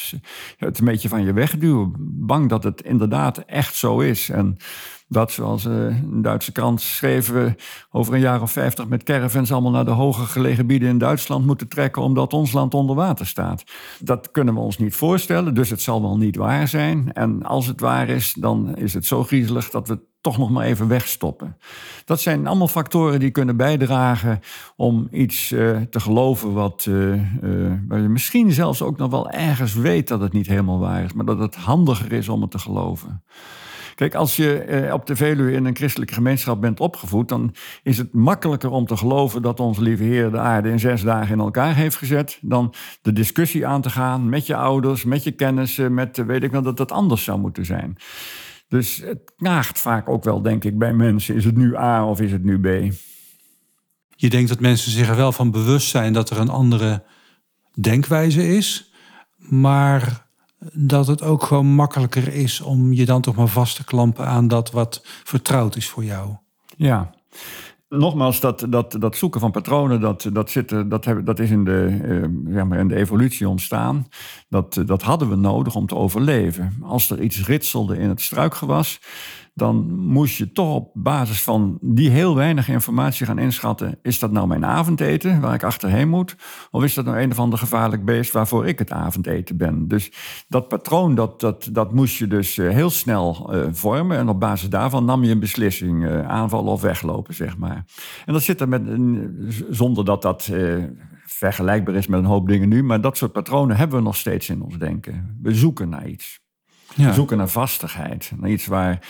het 0.57 0.79
een 0.79 0.85
beetje 0.85 1.09
van 1.09 1.23
je 1.23 1.33
wegduwen 1.33 1.88
bang 1.99 2.49
dat 2.49 2.63
het 2.63 2.81
inderdaad 2.81 3.37
echt 3.37 3.75
zo 3.75 3.99
is. 3.99 4.29
En 4.29 4.57
dat, 5.07 5.31
zoals 5.31 5.65
uh, 5.65 5.85
een 5.85 6.21
Duitse 6.21 6.51
krant 6.51 6.81
schreven 6.81 7.33
we 7.33 7.55
over 7.91 8.13
een 8.13 8.19
jaar 8.19 8.41
of 8.41 8.51
vijftig 8.51 8.87
met 8.87 9.03
caravans 9.03 9.51
allemaal 9.51 9.71
naar 9.71 9.85
de 9.85 9.91
hoger 9.91 10.25
gelegen 10.25 10.57
gebieden 10.57 10.89
in 10.89 10.97
Duitsland 10.97 11.45
moeten 11.45 11.67
trekken 11.67 12.01
omdat 12.01 12.33
ons 12.33 12.51
land 12.51 12.73
onder 12.73 12.95
water 12.95 13.27
staat. 13.27 13.63
Dat 13.99 14.31
kunnen 14.31 14.53
we 14.53 14.59
ons 14.59 14.77
niet 14.77 14.95
voorstellen, 14.95 15.53
dus 15.53 15.69
het 15.69 15.81
zal 15.81 16.01
wel 16.01 16.17
niet 16.17 16.35
waar 16.35 16.67
zijn. 16.67 17.13
En 17.13 17.43
als 17.43 17.67
het 17.67 17.79
waar 17.79 18.09
is, 18.09 18.33
dan 18.33 18.75
is 18.75 18.93
het 18.93 19.05
zo 19.05 19.23
griezelig 19.23 19.69
dat 19.69 19.87
we 19.87 19.99
toch 20.21 20.37
nog 20.37 20.49
maar 20.49 20.65
even 20.65 20.87
wegstoppen. 20.87 21.57
Dat 22.05 22.19
zijn 22.21 22.47
allemaal 22.47 22.67
factoren 22.67 23.19
die 23.19 23.31
kunnen 23.31 23.57
bijdragen 23.57 24.39
om 24.75 25.07
iets 25.11 25.51
uh, 25.51 25.77
te 25.77 25.99
geloven 25.99 26.53
wat 26.53 26.85
uh, 26.89 27.13
uh, 27.13 27.73
waar 27.87 28.01
je 28.01 28.07
misschien 28.07 28.51
zelfs 28.51 28.81
ook 28.81 28.97
nog 28.97 29.11
wel 29.11 29.29
ergens 29.29 29.73
weet 29.73 30.07
dat 30.07 30.21
het 30.21 30.33
niet 30.33 30.47
helemaal 30.47 30.79
waar 30.79 31.03
is, 31.03 31.13
maar 31.13 31.25
dat 31.25 31.39
het 31.39 31.55
handiger 31.55 32.11
is 32.11 32.29
om 32.29 32.41
het 32.41 32.51
te 32.51 32.59
geloven. 32.59 33.23
Kijk, 33.95 34.15
als 34.15 34.35
je 34.35 34.89
op 34.93 35.05
de 35.05 35.15
Veluwe 35.15 35.51
in 35.51 35.65
een 35.65 35.75
christelijke 35.75 36.13
gemeenschap 36.13 36.61
bent 36.61 36.79
opgevoed, 36.79 37.29
dan 37.29 37.55
is 37.83 37.97
het 37.97 38.13
makkelijker 38.13 38.69
om 38.69 38.85
te 38.85 38.97
geloven 38.97 39.41
dat 39.41 39.59
onze 39.59 39.81
lieve 39.81 40.03
Heer 40.03 40.31
de 40.31 40.39
aarde 40.39 40.69
in 40.69 40.79
zes 40.79 41.01
dagen 41.01 41.33
in 41.33 41.39
elkaar 41.39 41.75
heeft 41.75 41.95
gezet, 41.95 42.39
dan 42.41 42.73
de 43.01 43.13
discussie 43.13 43.67
aan 43.67 43.81
te 43.81 43.89
gaan 43.89 44.29
met 44.29 44.45
je 44.45 44.55
ouders, 44.55 45.03
met 45.03 45.23
je 45.23 45.31
kennissen, 45.31 45.93
met 45.93 46.25
weet 46.25 46.43
ik 46.43 46.51
wel 46.51 46.61
dat 46.61 46.77
het 46.77 46.91
anders 46.91 47.23
zou 47.23 47.39
moeten 47.39 47.65
zijn. 47.65 47.97
Dus 48.69 48.97
het 48.97 49.33
knaagt 49.35 49.79
vaak 49.79 50.09
ook 50.09 50.23
wel, 50.23 50.41
denk 50.41 50.63
ik, 50.63 50.77
bij 50.77 50.93
mensen. 50.93 51.35
Is 51.35 51.45
het 51.45 51.57
nu 51.57 51.75
A 51.75 52.05
of 52.05 52.21
is 52.21 52.31
het 52.31 52.43
nu 52.43 52.59
B? 52.59 52.93
Je 54.15 54.29
denkt 54.29 54.49
dat 54.49 54.59
mensen 54.59 54.91
zich 54.91 55.09
er 55.09 55.15
wel 55.15 55.31
van 55.31 55.51
bewust 55.51 55.89
zijn 55.89 56.13
dat 56.13 56.29
er 56.29 56.37
een 56.37 56.49
andere 56.49 57.03
denkwijze 57.81 58.47
is, 58.47 58.93
maar 59.37 60.27
dat 60.73 61.07
het 61.07 61.21
ook 61.21 61.43
gewoon 61.43 61.65
makkelijker 61.65 62.33
is 62.33 62.61
om 62.61 62.93
je 62.93 63.05
dan 63.05 63.21
toch 63.21 63.35
maar 63.35 63.47
vast 63.47 63.75
te 63.75 63.83
klampen 63.83 64.27
aan 64.27 64.47
dat 64.47 64.71
wat 64.71 65.01
vertrouwd 65.23 65.75
is 65.75 65.89
voor 65.89 66.03
jou. 66.03 66.35
Ja, 66.77 67.13
nogmaals, 67.89 68.39
dat, 68.39 68.65
dat, 68.69 68.95
dat 68.99 69.17
zoeken 69.17 69.39
van 69.39 69.51
patronen, 69.51 70.01
dat, 70.01 70.29
dat, 70.33 70.49
zit, 70.49 70.89
dat, 70.89 71.05
hebben, 71.05 71.25
dat 71.25 71.39
is 71.39 71.49
in 71.49 71.63
de, 71.63 71.99
uh, 72.03 72.53
zeg 72.53 72.65
maar 72.65 72.79
in 72.79 72.87
de 72.87 72.95
evolutie 72.95 73.49
ontstaan. 73.49 74.07
Dat, 74.49 74.81
dat 74.85 75.01
hadden 75.01 75.29
we 75.29 75.35
nodig 75.35 75.75
om 75.75 75.85
te 75.85 75.95
overleven. 75.95 76.77
Als 76.81 77.09
er 77.09 77.21
iets 77.21 77.45
ritselde 77.45 77.97
in 77.97 78.09
het 78.09 78.21
struikgewas, 78.21 78.99
dan 79.59 79.99
moest 79.99 80.37
je 80.37 80.51
toch 80.51 80.75
op 80.75 80.91
basis 80.93 81.41
van 81.43 81.77
die 81.81 82.09
heel 82.09 82.35
weinig 82.35 82.69
informatie 82.69 83.25
gaan 83.25 83.39
inschatten: 83.39 83.99
is 84.01 84.19
dat 84.19 84.31
nou 84.31 84.47
mijn 84.47 84.65
avondeten 84.65 85.41
waar 85.41 85.53
ik 85.53 85.63
achterheen 85.63 86.09
moet? 86.09 86.35
Of 86.71 86.83
is 86.83 86.93
dat 86.93 87.05
nou 87.05 87.19
een 87.19 87.31
of 87.31 87.39
ander 87.39 87.59
gevaarlijk 87.59 88.05
beest 88.05 88.31
waarvoor 88.31 88.67
ik 88.67 88.79
het 88.79 88.91
avondeten 88.91 89.57
ben? 89.57 89.87
Dus 89.87 90.11
dat 90.47 90.67
patroon, 90.67 91.15
dat, 91.15 91.39
dat, 91.39 91.69
dat 91.71 91.93
moest 91.93 92.17
je 92.17 92.27
dus 92.27 92.57
eh, 92.57 92.69
heel 92.69 92.89
snel 92.89 93.55
uh, 93.55 93.67
vormen. 93.71 94.17
En 94.17 94.29
op 94.29 94.39
basis 94.39 94.69
daarvan 94.69 95.05
nam 95.05 95.23
je 95.23 95.31
een 95.31 95.39
beslissing: 95.39 96.03
uh, 96.03 96.27
aanvallen 96.27 96.71
of 96.71 96.81
weglopen, 96.81 97.33
zeg 97.33 97.57
maar. 97.57 97.85
En 98.25 98.33
dat 98.33 98.43
zit 98.43 98.61
er 98.61 98.69
met, 98.69 98.81
zonder 99.69 100.05
dat 100.05 100.21
dat 100.21 100.51
vergelijkbaar 101.23 101.95
is 101.95 102.07
met 102.07 102.19
een 102.19 102.25
hoop 102.25 102.47
dingen 102.47 102.69
nu, 102.69 102.83
maar 102.83 103.01
dat 103.01 103.17
soort 103.17 103.31
patronen 103.31 103.77
hebben 103.77 103.97
we 103.97 104.03
nog 104.03 104.15
steeds 104.15 104.49
in 104.49 104.61
ons 104.61 104.77
denken. 104.77 105.37
We 105.41 105.53
zoeken 105.53 105.89
naar 105.89 106.07
iets. 106.07 106.39
Ja. 106.99 107.13
zoeken 107.13 107.37
naar 107.37 107.49
vastigheid. 107.49 108.31
Naar 108.37 108.49
iets 108.49 108.65
waar, 108.65 109.07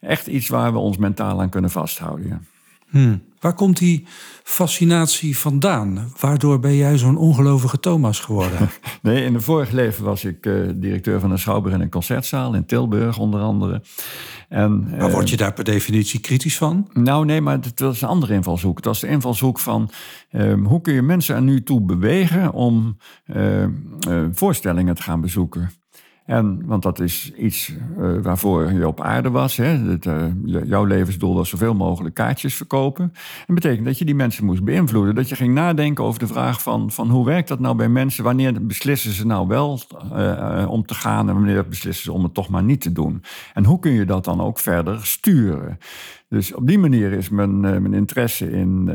echt 0.00 0.26
iets 0.26 0.48
waar 0.48 0.72
we 0.72 0.78
ons 0.78 0.96
mentaal 0.96 1.40
aan 1.40 1.50
kunnen 1.50 1.70
vasthouden. 1.70 2.46
Hmm. 2.88 3.22
Waar 3.40 3.54
komt 3.54 3.78
die 3.78 4.06
fascinatie 4.42 5.38
vandaan? 5.38 6.12
Waardoor 6.20 6.60
ben 6.60 6.74
jij 6.74 6.98
zo'n 6.98 7.16
ongelovige 7.16 7.80
Thomas 7.80 8.20
geworden? 8.20 8.70
nee, 9.02 9.24
in 9.24 9.34
het 9.34 9.42
vorige 9.42 9.74
leven 9.74 10.04
was 10.04 10.24
ik 10.24 10.46
uh, 10.46 10.70
directeur 10.74 11.20
van 11.20 11.30
een 11.30 11.38
schouwburg 11.38 11.74
en 11.74 11.80
een 11.80 11.90
concertzaal 11.90 12.54
in 12.54 12.66
Tilburg 12.66 13.18
onder 13.18 13.40
andere. 13.40 13.82
En, 14.48 14.88
maar 14.98 15.10
word 15.10 15.28
je 15.28 15.34
eh, 15.34 15.40
daar 15.40 15.52
per 15.52 15.64
definitie 15.64 16.20
kritisch 16.20 16.56
van? 16.56 16.88
Nou 16.92 17.24
nee, 17.24 17.40
maar 17.40 17.58
het 17.60 17.80
was 17.80 18.02
een 18.02 18.08
andere 18.08 18.34
invalshoek. 18.34 18.76
Het 18.76 18.84
was 18.84 19.00
de 19.00 19.08
invalshoek 19.08 19.58
van 19.58 19.90
uh, 20.30 20.66
hoe 20.66 20.80
kun 20.80 20.94
je 20.94 21.02
mensen 21.02 21.34
er 21.34 21.42
nu 21.42 21.62
toe 21.62 21.80
bewegen 21.80 22.52
om 22.52 22.96
uh, 23.26 23.66
voorstellingen 24.32 24.94
te 24.94 25.02
gaan 25.02 25.20
bezoeken. 25.20 25.70
En, 26.32 26.62
want 26.66 26.82
dat 26.82 27.00
is 27.00 27.32
iets 27.36 27.72
uh, 27.98 28.12
waarvoor 28.22 28.72
je 28.72 28.86
op 28.86 29.00
aarde 29.00 29.30
was. 29.30 29.56
Hè? 29.56 29.64
Het, 29.64 30.06
uh, 30.06 30.24
jouw 30.44 30.84
levensdoel 30.84 31.34
was 31.34 31.48
zoveel 31.48 31.74
mogelijk 31.74 32.14
kaartjes 32.14 32.54
verkopen. 32.54 33.12
Dat 33.46 33.54
betekent 33.54 33.86
dat 33.86 33.98
je 33.98 34.04
die 34.04 34.14
mensen 34.14 34.44
moest 34.44 34.64
beïnvloeden. 34.64 35.14
Dat 35.14 35.28
je 35.28 35.36
ging 35.36 35.54
nadenken 35.54 36.04
over 36.04 36.18
de 36.18 36.26
vraag 36.26 36.62
van, 36.62 36.90
van 36.90 37.10
hoe 37.10 37.24
werkt 37.24 37.48
dat 37.48 37.60
nou 37.60 37.76
bij 37.76 37.88
mensen? 37.88 38.24
Wanneer 38.24 38.66
beslissen 38.66 39.12
ze 39.12 39.26
nou 39.26 39.48
wel 39.48 39.80
uh, 40.12 40.66
om 40.68 40.86
te 40.86 40.94
gaan 40.94 41.28
en 41.28 41.34
wanneer 41.34 41.68
beslissen 41.68 42.04
ze 42.04 42.12
om 42.12 42.22
het 42.22 42.34
toch 42.34 42.48
maar 42.48 42.62
niet 42.62 42.80
te 42.80 42.92
doen? 42.92 43.22
En 43.54 43.64
hoe 43.64 43.78
kun 43.78 43.92
je 43.92 44.04
dat 44.04 44.24
dan 44.24 44.40
ook 44.40 44.58
verder 44.58 45.06
sturen? 45.06 45.78
Dus 46.32 46.54
op 46.54 46.66
die 46.66 46.78
manier 46.78 47.12
is 47.12 47.28
mijn, 47.28 47.54
uh, 47.54 47.60
mijn 47.60 47.94
interesse 47.94 48.50
in 48.50 48.90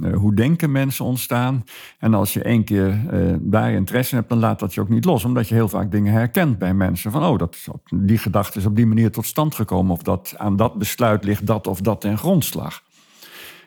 uh, 0.00 0.16
hoe 0.16 0.34
denken 0.34 0.72
mensen 0.72 1.04
ontstaan. 1.04 1.64
En 1.98 2.14
als 2.14 2.32
je 2.32 2.42
één 2.42 2.64
keer 2.64 3.00
daar 3.40 3.72
interesse 3.72 4.10
in 4.10 4.16
hebt, 4.16 4.28
dan 4.28 4.38
laat 4.38 4.58
dat 4.58 4.74
je 4.74 4.80
ook 4.80 4.88
niet 4.88 5.04
los. 5.04 5.24
Omdat 5.24 5.48
je 5.48 5.54
heel 5.54 5.68
vaak 5.68 5.90
dingen 5.90 6.12
herkent 6.12 6.58
bij 6.58 6.74
mensen. 6.74 7.10
Van, 7.10 7.24
oh, 7.24 7.38
dat, 7.38 7.56
die 7.94 8.18
gedachte 8.18 8.58
is 8.58 8.66
op 8.66 8.76
die 8.76 8.86
manier 8.86 9.10
tot 9.10 9.26
stand 9.26 9.54
gekomen. 9.54 9.92
Of 9.92 10.02
dat 10.02 10.34
aan 10.36 10.56
dat 10.56 10.74
besluit 10.74 11.24
ligt 11.24 11.46
dat 11.46 11.66
of 11.66 11.80
dat 11.80 12.00
ten 12.00 12.18
grondslag. 12.18 12.82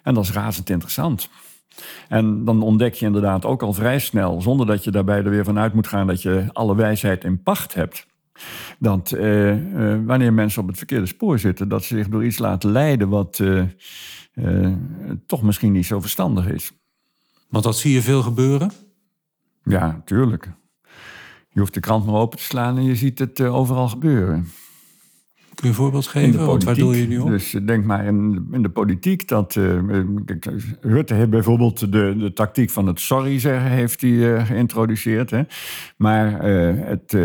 En 0.04 0.14
dat 0.14 0.24
is 0.24 0.32
razend 0.32 0.70
interessant. 0.70 1.30
En 2.08 2.46
dan 2.46 2.62
ontdek 2.62 2.94
je 2.94 3.06
inderdaad 3.06 3.46
ook 3.46 3.62
al 3.62 3.74
vrij 3.74 4.00
snel, 4.00 4.42
zonder 4.42 4.66
dat 4.66 4.84
je 4.84 4.92
daarbij 4.92 5.18
er 5.18 5.30
weer 5.30 5.46
vanuit 5.46 5.74
moet 5.74 5.88
gaan 5.88 6.08
dat 6.08 6.22
je 6.22 6.46
alle 6.54 6.76
wijsheid 6.76 7.24
in 7.24 7.44
pacht 7.44 7.74
hebt 7.74 8.06
dat 8.80 9.12
uh, 9.12 9.56
uh, 9.74 10.06
wanneer 10.06 10.34
mensen 10.34 10.62
op 10.62 10.68
het 10.68 10.78
verkeerde 10.78 11.06
spoor 11.06 11.40
zitten, 11.40 11.70
dat 11.70 11.84
ze 11.84 11.96
zich 11.96 12.10
door 12.10 12.26
iets 12.26 12.38
laten 12.38 12.72
leiden 12.72 13.10
wat 13.10 13.40
uh, 13.40 14.74
toch 15.26 15.42
misschien 15.42 15.72
niet 15.72 15.86
zo 15.86 16.00
verstandig 16.00 16.48
is. 16.48 16.72
Want 17.50 17.64
dat 17.64 17.78
zie 17.78 17.94
je 17.94 18.02
veel 18.02 18.22
gebeuren? 18.22 18.72
Ja, 19.64 20.02
tuurlijk. 20.06 20.52
Je 21.50 21.60
hoeft 21.60 21.74
de 21.74 21.80
krant 21.80 22.06
maar 22.06 22.16
open 22.16 22.38
te 22.38 22.44
slaan 22.44 22.78
en 22.78 22.84
je 22.84 22.96
ziet 22.96 23.20
het 23.20 23.42
overal 23.42 23.88
gebeuren. 23.88 24.48
Kun 25.56 25.64
je 25.64 25.68
een 25.70 25.74
voorbeeld 25.74 26.08
geven? 26.08 26.46
Wat, 26.46 26.64
waar 26.64 26.76
doe 26.76 26.98
je 26.98 27.08
nu 27.08 27.20
op? 27.20 27.28
Dus 27.28 27.56
denk 27.66 27.86
maar 27.86 28.06
in, 28.06 28.48
in 28.52 28.62
de 28.62 28.70
politiek 28.70 29.28
dat 29.28 29.56
uh, 29.56 29.80
Rutte 30.82 31.14
heeft 31.14 31.30
bijvoorbeeld 31.30 31.92
de, 31.92 32.16
de 32.18 32.34
tactiek 32.34 32.70
van 32.70 32.88
het 32.88 33.00
sorry 33.00 33.40
zeggen 33.40 33.70
heeft 33.70 34.02
hij 34.02 34.10
uh, 34.10 34.46
geïntroduceerd. 34.46 35.30
Hè? 35.30 35.42
Maar 35.98 36.50
uh, 36.50 36.86
het 36.86 37.18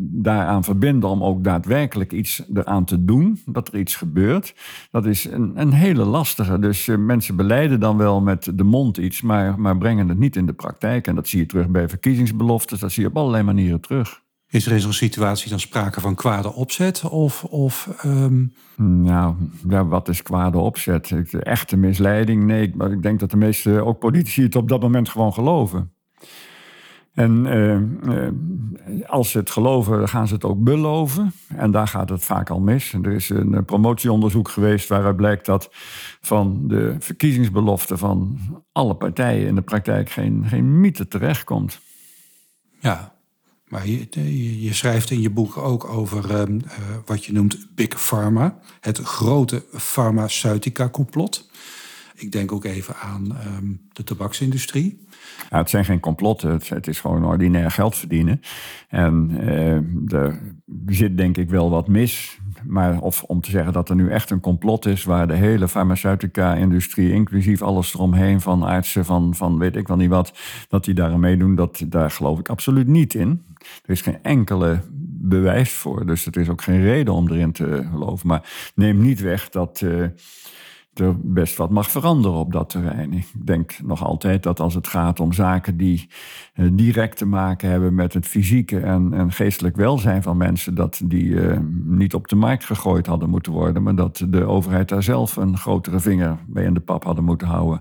daaraan 0.00 0.64
verbinden 0.64 1.10
om 1.10 1.24
ook 1.24 1.44
daadwerkelijk 1.44 2.12
iets 2.12 2.42
eraan 2.54 2.84
te 2.84 3.04
doen, 3.04 3.38
dat 3.46 3.68
er 3.68 3.78
iets 3.78 3.96
gebeurt, 3.96 4.54
dat 4.90 5.06
is 5.06 5.24
een, 5.24 5.52
een 5.54 5.72
hele 5.72 6.04
lastige. 6.04 6.58
Dus 6.58 6.86
mensen 6.98 7.36
beleiden 7.36 7.80
dan 7.80 7.96
wel 7.96 8.20
met 8.20 8.50
de 8.54 8.64
mond 8.64 8.96
iets, 8.96 9.22
maar, 9.22 9.60
maar 9.60 9.78
brengen 9.78 10.08
het 10.08 10.18
niet 10.18 10.36
in 10.36 10.46
de 10.46 10.52
praktijk. 10.52 11.06
En 11.06 11.14
dat 11.14 11.28
zie 11.28 11.40
je 11.40 11.46
terug 11.46 11.68
bij 11.68 11.88
verkiezingsbeloftes, 11.88 12.80
dat 12.80 12.92
zie 12.92 13.02
je 13.02 13.08
op 13.08 13.16
allerlei 13.16 13.42
manieren 13.42 13.80
terug. 13.80 14.26
Is 14.50 14.66
er 14.66 14.72
in 14.72 14.80
zo'n 14.80 14.92
situatie 14.92 15.50
dan 15.50 15.60
sprake 15.60 16.00
van 16.00 16.14
kwade 16.14 16.52
opzet? 16.52 17.04
Of, 17.04 17.44
of, 17.44 17.88
ehm, 18.02 18.44
Nou, 18.76 19.34
ja, 19.68 19.86
wat 19.86 20.08
is 20.08 20.22
kwade 20.22 20.58
opzet? 20.58 21.32
Echte 21.32 21.76
misleiding? 21.76 22.44
Nee, 22.44 22.72
maar 22.76 22.92
ik 22.92 23.02
denk 23.02 23.20
dat 23.20 23.30
de 23.30 23.36
meeste, 23.36 23.84
ook 23.84 23.98
politici, 23.98 24.42
het 24.42 24.56
op 24.56 24.68
dat 24.68 24.80
moment 24.80 25.08
gewoon 25.08 25.32
geloven. 25.32 25.92
En 27.14 27.46
eh, 27.46 27.74
eh, 27.74 28.32
als 29.06 29.30
ze 29.30 29.38
het 29.38 29.50
geloven, 29.50 30.08
gaan 30.08 30.28
ze 30.28 30.34
het 30.34 30.44
ook 30.44 30.62
beloven. 30.62 31.32
En 31.48 31.70
daar 31.70 31.88
gaat 31.88 32.08
het 32.08 32.24
vaak 32.24 32.50
al 32.50 32.60
mis. 32.60 32.92
Er 32.92 33.12
is 33.12 33.28
een 33.28 33.64
promotieonderzoek 33.64 34.48
geweest 34.48 34.88
waaruit 34.88 35.16
blijkt 35.16 35.46
dat 35.46 35.68
van 36.20 36.68
de 36.68 36.96
verkiezingsbeloften 36.98 37.98
van 37.98 38.38
alle 38.72 38.94
partijen 38.94 39.46
in 39.46 39.54
de 39.54 39.62
praktijk 39.62 40.10
geen, 40.10 40.44
geen 40.46 40.80
mythe 40.80 41.08
terechtkomt. 41.08 41.80
Ja, 42.80 43.17
maar 43.68 43.88
je, 43.88 44.62
je, 44.62 44.74
schrijft 44.74 45.10
in 45.10 45.20
je 45.20 45.30
boek 45.30 45.56
ook 45.56 45.84
over 45.84 46.30
ehm, 46.30 46.58
eh, 46.64 46.72
wat 47.04 47.24
je 47.24 47.32
noemt 47.32 47.66
Big 47.74 48.00
Pharma, 48.00 48.58
het 48.80 48.98
grote 48.98 49.64
farmaceutica-complot. 49.72 51.50
Ik 52.14 52.32
denk 52.32 52.52
ook 52.52 52.64
even 52.64 52.96
aan 52.96 53.36
ehm, 53.36 53.72
de 53.92 54.04
tabaksindustrie. 54.04 55.06
Het 55.48 55.70
zijn 55.70 55.84
geen 55.84 56.00
complotten, 56.00 56.60
het, 56.68 56.86
is 56.86 57.00
gewoon 57.00 57.24
ordinair 57.24 57.70
geld 57.70 57.96
verdienen. 57.96 58.40
En 58.88 59.30
uh, 59.30 60.12
er 60.12 60.40
zit 60.86 61.16
denk 61.16 61.36
ik 61.36 61.50
wel 61.50 61.70
wat 61.70 61.88
mis. 61.88 62.38
Maar 62.66 63.00
of 63.00 63.22
om 63.22 63.40
te 63.40 63.50
zeggen 63.50 63.72
dat 63.72 63.88
er 63.88 63.94
nu 63.94 64.10
echt 64.10 64.30
een 64.30 64.40
complot 64.40 64.86
is 64.86 65.04
waar 65.04 65.26
de 65.26 65.34
hele 65.34 65.68
farmaceutica-industrie, 65.68 67.12
inclusief 67.12 67.62
alles 67.62 67.94
eromheen, 67.94 68.40
van 68.40 68.62
artsen, 68.62 69.04
van, 69.04 69.34
van 69.34 69.58
weet 69.58 69.76
ik 69.76 69.88
wel 69.88 69.96
niet 69.96 70.10
wat, 70.10 70.32
dat 70.68 70.84
die 70.84 70.94
daar 70.94 71.18
meedoen, 71.18 71.54
dat, 71.54 71.82
daar 71.86 72.10
geloof 72.10 72.38
ik 72.38 72.48
absoluut 72.48 72.86
niet 72.86 73.14
in. 73.14 73.44
Er 73.58 73.90
is 73.90 74.00
geen 74.00 74.22
enkele 74.22 74.80
bewijs 75.20 75.72
voor, 75.72 76.06
dus 76.06 76.26
er 76.26 76.36
is 76.36 76.48
ook 76.48 76.62
geen 76.62 76.82
reden 76.82 77.14
om 77.14 77.30
erin 77.30 77.52
te 77.52 77.86
geloven. 77.90 78.28
Maar 78.28 78.72
neem 78.74 79.02
niet 79.02 79.20
weg 79.20 79.48
dat. 79.48 79.80
Uh, 79.84 80.06
er 81.00 81.14
best 81.20 81.56
wat 81.56 81.70
mag 81.70 81.90
veranderen 81.90 82.38
op 82.38 82.52
dat 82.52 82.70
terrein. 82.70 83.12
Ik 83.12 83.26
denk 83.44 83.78
nog 83.84 84.04
altijd 84.04 84.42
dat 84.42 84.60
als 84.60 84.74
het 84.74 84.86
gaat 84.86 85.20
om 85.20 85.32
zaken 85.32 85.76
die 85.76 86.08
uh, 86.54 86.68
direct 86.72 87.16
te 87.16 87.26
maken 87.26 87.70
hebben 87.70 87.94
met 87.94 88.14
het 88.14 88.26
fysieke 88.26 88.80
en, 88.80 89.14
en 89.14 89.32
geestelijk 89.32 89.76
welzijn 89.76 90.22
van 90.22 90.36
mensen, 90.36 90.74
dat 90.74 91.00
die 91.04 91.24
uh, 91.24 91.58
niet 91.84 92.14
op 92.14 92.28
de 92.28 92.36
markt 92.36 92.64
gegooid 92.64 93.06
hadden 93.06 93.30
moeten 93.30 93.52
worden, 93.52 93.82
maar 93.82 93.94
dat 93.94 94.24
de 94.28 94.44
overheid 94.44 94.88
daar 94.88 95.02
zelf 95.02 95.36
een 95.36 95.56
grotere 95.56 96.00
vinger 96.00 96.36
bij 96.46 96.64
in 96.64 96.74
de 96.74 96.80
pap 96.80 97.04
hadden 97.04 97.24
moeten 97.24 97.48
houden. 97.48 97.80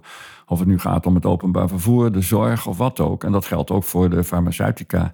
Of 0.49 0.60
het 0.60 0.67
nu 0.67 0.80
gaat 0.80 1.06
om 1.06 1.15
het 1.15 1.25
openbaar 1.25 1.67
vervoer, 1.67 2.12
de 2.12 2.21
zorg 2.21 2.67
of 2.67 2.77
wat 2.77 2.99
ook. 2.99 3.23
En 3.23 3.32
dat 3.32 3.45
geldt 3.45 3.71
ook 3.71 3.84
voor 3.84 4.10
de 4.10 4.23
farmaceutica. 4.23 5.13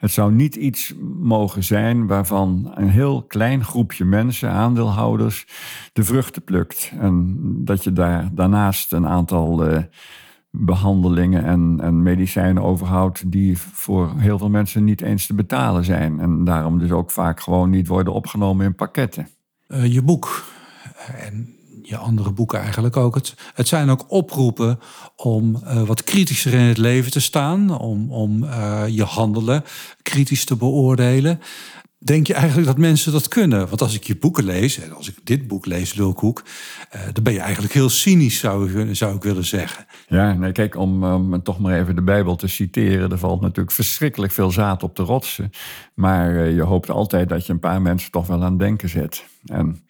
Het 0.00 0.10
zou 0.10 0.32
niet 0.32 0.54
iets 0.54 0.94
mogen 1.18 1.64
zijn 1.64 2.06
waarvan 2.06 2.72
een 2.74 2.88
heel 2.88 3.22
klein 3.22 3.64
groepje 3.64 4.04
mensen, 4.04 4.50
aandeelhouders, 4.50 5.46
de 5.92 6.04
vruchten 6.04 6.44
plukt. 6.44 6.92
En 6.98 7.36
dat 7.64 7.84
je 7.84 7.92
daar 7.92 8.28
daarnaast 8.32 8.92
een 8.92 9.06
aantal 9.06 9.70
uh, 9.70 9.78
behandelingen 10.50 11.44
en, 11.44 11.78
en 11.82 12.02
medicijnen 12.02 12.62
overhoudt 12.62 13.30
die 13.30 13.58
voor 13.58 14.12
heel 14.16 14.38
veel 14.38 14.50
mensen 14.50 14.84
niet 14.84 15.00
eens 15.00 15.26
te 15.26 15.34
betalen 15.34 15.84
zijn. 15.84 16.20
En 16.20 16.44
daarom 16.44 16.78
dus 16.78 16.90
ook 16.90 17.10
vaak 17.10 17.40
gewoon 17.40 17.70
niet 17.70 17.86
worden 17.86 18.12
opgenomen 18.12 18.66
in 18.66 18.74
pakketten. 18.74 19.28
Uh, 19.68 19.92
je 19.92 20.02
boek. 20.02 20.44
En 21.18 21.54
je 21.82 21.96
andere 21.96 22.32
boeken 22.32 22.60
eigenlijk 22.60 22.96
ook. 22.96 23.14
Het, 23.14 23.34
het 23.54 23.68
zijn 23.68 23.90
ook 23.90 24.04
oproepen 24.08 24.78
om 25.16 25.62
uh, 25.64 25.82
wat 25.82 26.04
kritischer 26.04 26.52
in 26.52 26.60
het 26.60 26.78
leven 26.78 27.10
te 27.10 27.20
staan, 27.20 27.78
om, 27.78 28.12
om 28.12 28.42
uh, 28.42 28.82
je 28.88 29.04
handelen 29.04 29.64
kritisch 30.02 30.44
te 30.44 30.56
beoordelen. 30.56 31.40
Denk 31.98 32.26
je 32.26 32.34
eigenlijk 32.34 32.66
dat 32.66 32.78
mensen 32.78 33.12
dat 33.12 33.28
kunnen? 33.28 33.68
Want 33.68 33.80
als 33.80 33.94
ik 33.94 34.04
je 34.04 34.16
boeken 34.16 34.44
lees, 34.44 34.78
en 34.78 34.94
als 34.94 35.08
ik 35.08 35.16
dit 35.24 35.46
boek 35.46 35.66
lees, 35.66 35.94
Lulkoek, 35.94 36.42
uh, 36.94 37.00
dan 37.12 37.22
ben 37.22 37.32
je 37.32 37.40
eigenlijk 37.40 37.74
heel 37.74 37.88
cynisch, 37.88 38.38
zou 38.38 38.80
ik, 38.80 38.96
zou 38.96 39.16
ik 39.16 39.22
willen 39.22 39.44
zeggen. 39.44 39.86
Ja, 40.08 40.32
nee, 40.32 40.52
kijk, 40.52 40.76
om, 40.76 41.42
toch 41.42 41.58
maar 41.58 41.80
even 41.80 41.94
de 41.94 42.02
Bijbel 42.02 42.36
te 42.36 42.46
citeren, 42.46 43.10
er 43.10 43.18
valt 43.18 43.40
natuurlijk 43.40 43.74
verschrikkelijk 43.74 44.32
veel 44.32 44.50
zaad 44.50 44.82
op 44.82 44.96
de 44.96 45.02
rotsen. 45.02 45.50
Maar 45.94 46.48
je 46.48 46.62
hoopt 46.62 46.90
altijd 46.90 47.28
dat 47.28 47.46
je 47.46 47.52
een 47.52 47.58
paar 47.58 47.82
mensen 47.82 48.10
toch 48.10 48.26
wel 48.26 48.44
aan 48.44 48.58
denken 48.58 48.88
zet. 48.88 49.24
En 49.44 49.82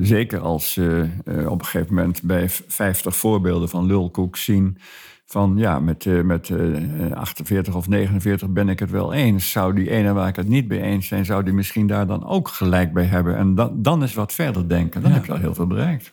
zeker 0.00 0.40
als 0.40 0.76
uh, 0.76 1.00
op 1.24 1.58
een 1.58 1.64
gegeven 1.64 1.94
moment 1.94 2.22
bij 2.22 2.48
50 2.48 3.16
voorbeelden 3.16 3.68
van 3.68 3.86
lulkoek 3.86 4.36
zien 4.36 4.78
van 5.26 5.54
ja, 5.56 5.80
met, 5.80 6.04
uh, 6.04 6.22
met 6.22 6.48
uh, 6.48 7.12
48 7.12 7.74
of 7.74 7.88
49 7.88 8.48
ben 8.48 8.68
ik 8.68 8.78
het 8.78 8.90
wel 8.90 9.12
eens. 9.12 9.50
Zou 9.50 9.74
die 9.74 9.90
ene 9.90 10.12
waar 10.12 10.28
ik 10.28 10.36
het 10.36 10.48
niet 10.48 10.68
mee 10.68 10.80
eens 10.80 11.06
zijn, 11.06 11.24
zou 11.24 11.44
die 11.44 11.52
misschien 11.52 11.86
daar 11.86 12.06
dan 12.06 12.26
ook 12.26 12.48
gelijk 12.48 12.92
bij 12.92 13.04
hebben? 13.04 13.36
En 13.36 13.54
dan, 13.54 13.82
dan 13.82 14.02
is 14.02 14.14
wat 14.14 14.32
verder 14.32 14.68
denken. 14.68 15.00
Dan 15.02 15.10
Ja. 15.10 15.16
heb 15.16 15.26
je 15.26 15.32
al 15.32 15.38
heel 15.38 15.54
veel 15.54 15.66
bereikt. 15.66 16.12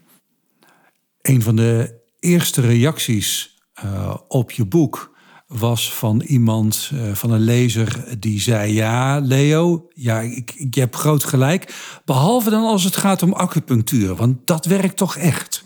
Een 1.22 1.42
van 1.42 1.56
de 1.56 2.00
eerste 2.20 2.62
reacties 2.62 3.60
uh, 3.86 4.16
op 4.28 4.52
je 4.52 4.66
boek 4.66 5.16
was 5.48 5.94
van 5.94 6.22
iemand, 6.22 6.92
uh, 6.94 7.14
van 7.14 7.32
een 7.32 7.42
lezer, 7.42 8.20
die 8.20 8.40
zei: 8.40 8.74
Ja, 8.74 9.20
Leo, 9.20 9.88
ja, 9.94 10.20
ik, 10.20 10.54
ik 10.56 10.76
heb 10.76 10.96
groot 10.96 11.24
gelijk. 11.24 11.76
Behalve 12.06 12.50
dan 12.50 12.64
als 12.64 12.84
het 12.84 12.98
gaat 12.98 13.24
om 13.24 13.34
acupunctuur, 13.34 14.16
want 14.16 14.38
dat 14.46 14.66
werkt 14.66 14.98
toch 14.98 15.16
echt. 15.16 15.64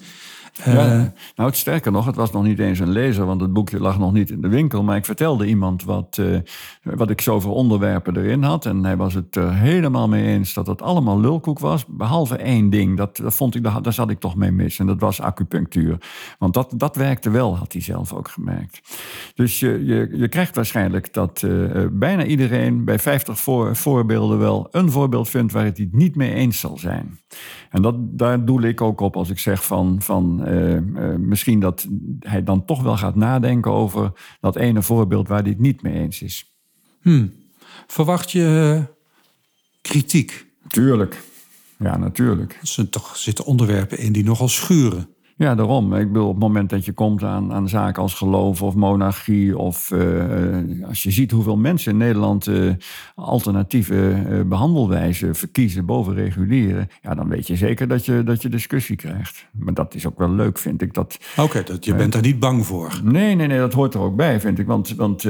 Ja, 0.66 1.14
nou, 1.36 1.54
sterker 1.54 1.92
nog, 1.92 2.06
het 2.06 2.16
was 2.16 2.32
nog 2.32 2.44
niet 2.44 2.60
eens 2.60 2.80
een 2.80 2.90
lezer, 2.90 3.26
want 3.26 3.42
het 3.42 3.54
boekje 3.54 3.80
lag 3.80 4.00
nog 4.00 4.14
niet 4.14 4.30
in 4.30 4.42
de 4.42 4.48
winkel. 4.48 4.84
Maar 4.84 4.98
ik 4.98 5.06
vertelde 5.06 5.46
iemand 5.48 5.84
wat, 5.84 6.18
uh, 6.20 6.38
wat 6.84 7.10
ik 7.10 7.22
zoveel 7.22 7.54
onderwerpen 7.54 8.18
erin 8.18 8.44
had. 8.44 8.66
En 8.66 8.84
hij 8.84 8.98
was 8.98 9.14
het 9.14 9.36
er 9.36 9.54
helemaal 9.54 10.08
mee 10.08 10.26
eens 10.26 10.54
dat 10.54 10.68
het 10.68 10.82
allemaal 10.82 11.20
lulkoek 11.20 11.60
was. 11.60 11.86
Behalve 11.86 12.36
één 12.36 12.70
ding, 12.70 12.98
dat, 12.98 13.18
dat 13.18 13.34
vond 13.34 13.56
ik, 13.56 13.64
daar, 13.64 13.94
zat 13.94 14.10
ik 14.10 14.20
toch 14.20 14.36
mee 14.36 14.52
mis. 14.52 14.80
En 14.80 14.86
dat 14.86 15.00
was 15.00 15.22
acupunctuur. 15.22 15.98
Want 16.40 16.54
dat, 16.54 16.74
dat 16.76 16.96
werkte 16.96 17.30
wel, 17.30 17.58
had 17.58 17.74
hij 17.74 17.82
zelf 17.82 18.14
ook 18.14 18.28
gemerkt. 18.28 18.82
Dus 19.36 19.60
je, 19.60 19.86
je, 19.86 20.10
je 20.14 20.28
krijgt 20.28 20.56
waarschijnlijk 20.56 21.14
dat 21.14 21.42
uh, 21.46 21.86
bijna 21.92 22.24
iedereen 22.24 22.86
bij 22.86 23.00
50 23.00 23.40
voor, 23.40 23.76
voorbeelden 23.76 24.40
wel 24.40 24.68
een 24.72 24.92
voorbeeld 24.92 25.30
vindt 25.30 25.52
waar 25.52 25.66
het 25.66 25.88
niet 25.92 26.16
mee 26.16 26.34
eens 26.34 26.60
zal 26.60 26.78
zijn. 26.78 27.20
En 27.70 27.82
dat, 27.82 27.96
daar 28.00 28.46
doel 28.46 28.62
ik 28.62 28.82
ook 28.82 29.00
op 29.02 29.16
als 29.16 29.30
ik 29.30 29.40
zeg 29.40 29.66
van, 29.66 30.02
van 30.02 30.48
uh, 30.52 30.74
uh, 30.74 31.16
misschien 31.16 31.60
dat 31.60 31.88
hij 32.20 32.44
dan 32.44 32.66
toch 32.66 32.82
wel 32.82 32.98
gaat 32.98 33.16
nadenken 33.16 33.72
over 33.72 34.12
dat 34.40 34.56
ene 34.56 34.82
voorbeeld 34.82 35.28
waar 35.28 35.42
hij 35.42 35.50
het 35.50 35.60
niet 35.60 35.82
mee 35.82 35.94
eens 35.94 36.22
is. 36.22 36.56
Hmm. 37.02 37.34
Verwacht 37.88 38.32
je 38.32 38.76
uh, 38.78 38.96
kritiek? 39.82 40.46
Tuurlijk. 40.68 41.22
Ja, 41.80 41.98
natuurlijk. 41.98 42.58
Er 42.62 42.68
zijn 42.68 42.90
toch 42.90 43.18
zitten 43.18 43.46
onderwerpen 43.46 43.98
in 43.98 44.12
die 44.12 44.24
nogal 44.24 44.48
schuren. 44.48 45.10
Ja, 45.42 45.56
daarom. 45.56 45.94
Ik 45.94 46.08
bedoel, 46.08 46.28
op 46.28 46.34
het 46.34 46.44
moment 46.44 46.70
dat 46.70 46.86
je 46.86 46.94
komt 46.94 47.24
aan, 47.24 47.54
aan 47.54 47.70
zaken 47.70 48.02
als 48.02 48.14
geloof 48.14 48.62
of 48.62 48.76
monarchie... 48.76 49.58
of 49.58 49.92
uh, 49.92 50.88
als 50.88 51.04
je 51.04 51.12
ziet 51.12 51.32
hoeveel 51.32 51.58
mensen 51.58 51.92
in 51.92 51.98
Nederland 51.98 52.48
uh, 52.48 52.74
alternatieve 53.16 54.24
uh, 54.30 54.42
behandelwijzen 54.42 55.36
verkiezen 55.36 55.86
boven 55.86 56.14
reguliere... 56.14 56.88
ja, 57.02 57.16
dan 57.16 57.30
weet 57.30 57.48
je 57.48 57.56
zeker 57.56 57.88
dat 57.88 58.06
je, 58.06 58.24
dat 58.24 58.42
je 58.42 58.50
discussie 58.50 58.96
krijgt. 58.96 59.48
Maar 59.52 59.74
dat 59.74 59.96
is 59.96 60.08
ook 60.08 60.18
wel 60.18 60.32
leuk, 60.32 60.58
vind 60.58 60.82
ik. 60.82 60.94
Dat, 60.94 61.18
Oké, 61.32 61.42
okay, 61.42 61.64
dat 61.64 61.86
je 61.86 61.96
bent 61.96 62.16
er 62.16 62.22
niet 62.22 62.40
bang 62.40 62.66
voor. 62.66 63.00
Nee, 63.04 63.36
nee, 63.36 63.48
nee, 63.48 63.60
dat 63.60 63.74
hoort 63.74 63.94
er 63.94 64.02
ook 64.02 64.16
bij, 64.16 64.40
vind 64.40 64.60
ik. 64.60 64.68
Want, 64.68 64.96
want 64.96 65.24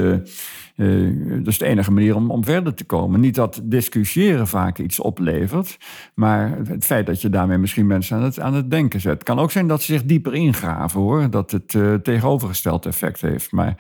uh, 0.82 1.38
dat 1.38 1.48
is 1.48 1.58
de 1.58 1.66
enige 1.66 1.92
manier 1.92 2.16
om, 2.16 2.32
om 2.32 2.44
verder 2.44 2.74
te 2.74 2.84
komen. 2.84 3.20
Niet 3.20 3.36
dat 3.36 3.62
discussiëren 3.64 4.48
vaak 4.48 4.80
iets 4.80 5.00
oplevert, 5.00 5.78
maar 6.14 6.58
het 6.68 6.86
feit 6.86 7.06
dat 7.06 7.22
je 7.22 7.30
daarmee 7.30 7.58
misschien 7.58 7.88
mensen 7.88 8.18
aan 8.18 8.24
het, 8.24 8.40
aan 8.40 8.54
het 8.54 8.72
denken 8.72 9.02
zet. 9.02 9.14
Het 9.14 9.24
kan 9.24 9.40
ook 9.40 9.52
zijn 9.52 9.68
dat 9.68 9.82
ze 9.82 9.94
zich 9.94 10.04
dieper 10.04 10.34
ingraven 10.34 11.00
hoor, 11.00 11.30
dat 11.30 11.52
het 11.52 11.74
uh, 11.74 11.94
tegenovergesteld 11.94 12.86
effect 12.86 13.22
heeft. 13.22 13.52
Maar 13.52 13.76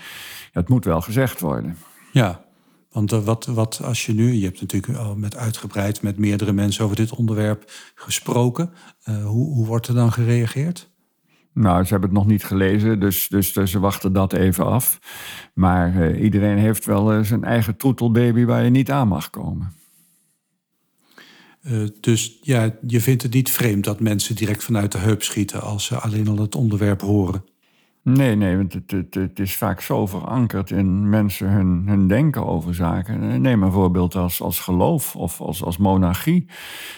het 0.52 0.70
moet 0.70 0.86
wel 0.86 1.02
gezegd 1.02 1.40
worden. 1.40 1.78
Ja, 2.12 2.42
want 2.92 3.14
uh, 3.14 3.24
wat, 3.24 3.46
wat 3.46 3.82
als 3.84 4.06
je 4.06 4.14
nu, 4.14 4.34
je 4.34 4.46
hebt 4.46 4.62
natuurlijk 4.62 4.98
al 4.98 5.16
met 5.16 5.36
uitgebreid 5.36 6.02
met 6.02 6.18
meerdere 6.18 6.54
mensen 6.54 6.84
over 6.84 6.96
dit 6.96 7.16
onderwerp 7.16 7.72
gesproken. 7.96 8.74
Hoe, 9.04 9.54
hoe 9.54 9.66
wordt 9.66 9.88
er 9.88 9.96
dan 9.96 10.12
gereageerd? 10.12 10.91
Nou, 11.54 11.84
ze 11.84 11.92
hebben 11.92 12.10
het 12.10 12.18
nog 12.20 12.28
niet 12.28 12.44
gelezen, 12.44 13.00
dus, 13.00 13.28
dus, 13.28 13.54
dus 13.54 13.72
ze 13.72 13.80
wachten 13.80 14.14
dat 14.14 14.34
even 14.34 14.66
af. 14.66 15.00
Maar 15.54 15.96
uh, 15.96 16.24
iedereen 16.24 16.58
heeft 16.58 16.86
wel 16.86 17.14
uh, 17.14 17.24
zijn 17.24 17.44
eigen 17.44 17.78
troetelbaby 17.78 18.46
waar 18.46 18.64
je 18.64 18.70
niet 18.70 18.92
aan 18.92 19.08
mag 19.08 19.30
komen. 19.30 19.74
Dus 22.00 22.38
ja, 22.42 22.76
je 22.88 23.02
vindt 23.02 23.24
het 23.24 23.34
niet 23.34 23.52
vreemd 23.52 23.84
dat 23.84 24.00
mensen 24.00 24.36
direct 24.36 24.64
vanuit 24.64 24.92
de 24.92 24.98
heup 24.98 25.24
schieten 25.24 25.62
als 25.62 25.86
ze 25.86 25.96
alleen 25.96 26.28
al 26.28 26.38
het 26.38 26.56
onderwerp 26.56 27.02
horen? 27.02 27.44
Nee, 28.04 28.36
nee, 28.36 28.58
want 28.58 28.74
het, 28.74 28.92
het, 28.92 29.14
het, 29.14 29.40
is 29.40 29.56
vaak 29.56 29.82
zo 29.82 30.06
verankerd 30.06 30.72
in 30.72 31.10
mensen 31.10 31.50
hun, 31.50 31.84
hun 31.88 32.08
denken 32.08 32.46
over 32.46 32.76
zaken. 32.76 33.42
Neem 33.42 33.64
een 33.64 33.72
voorbeeld 33.72 34.16
als, 34.16 34.42
als 34.42 34.60
geloof 34.60 35.16
of 35.16 35.42
als, 35.42 35.64
als 35.64 35.78
monarchie. 35.78 36.46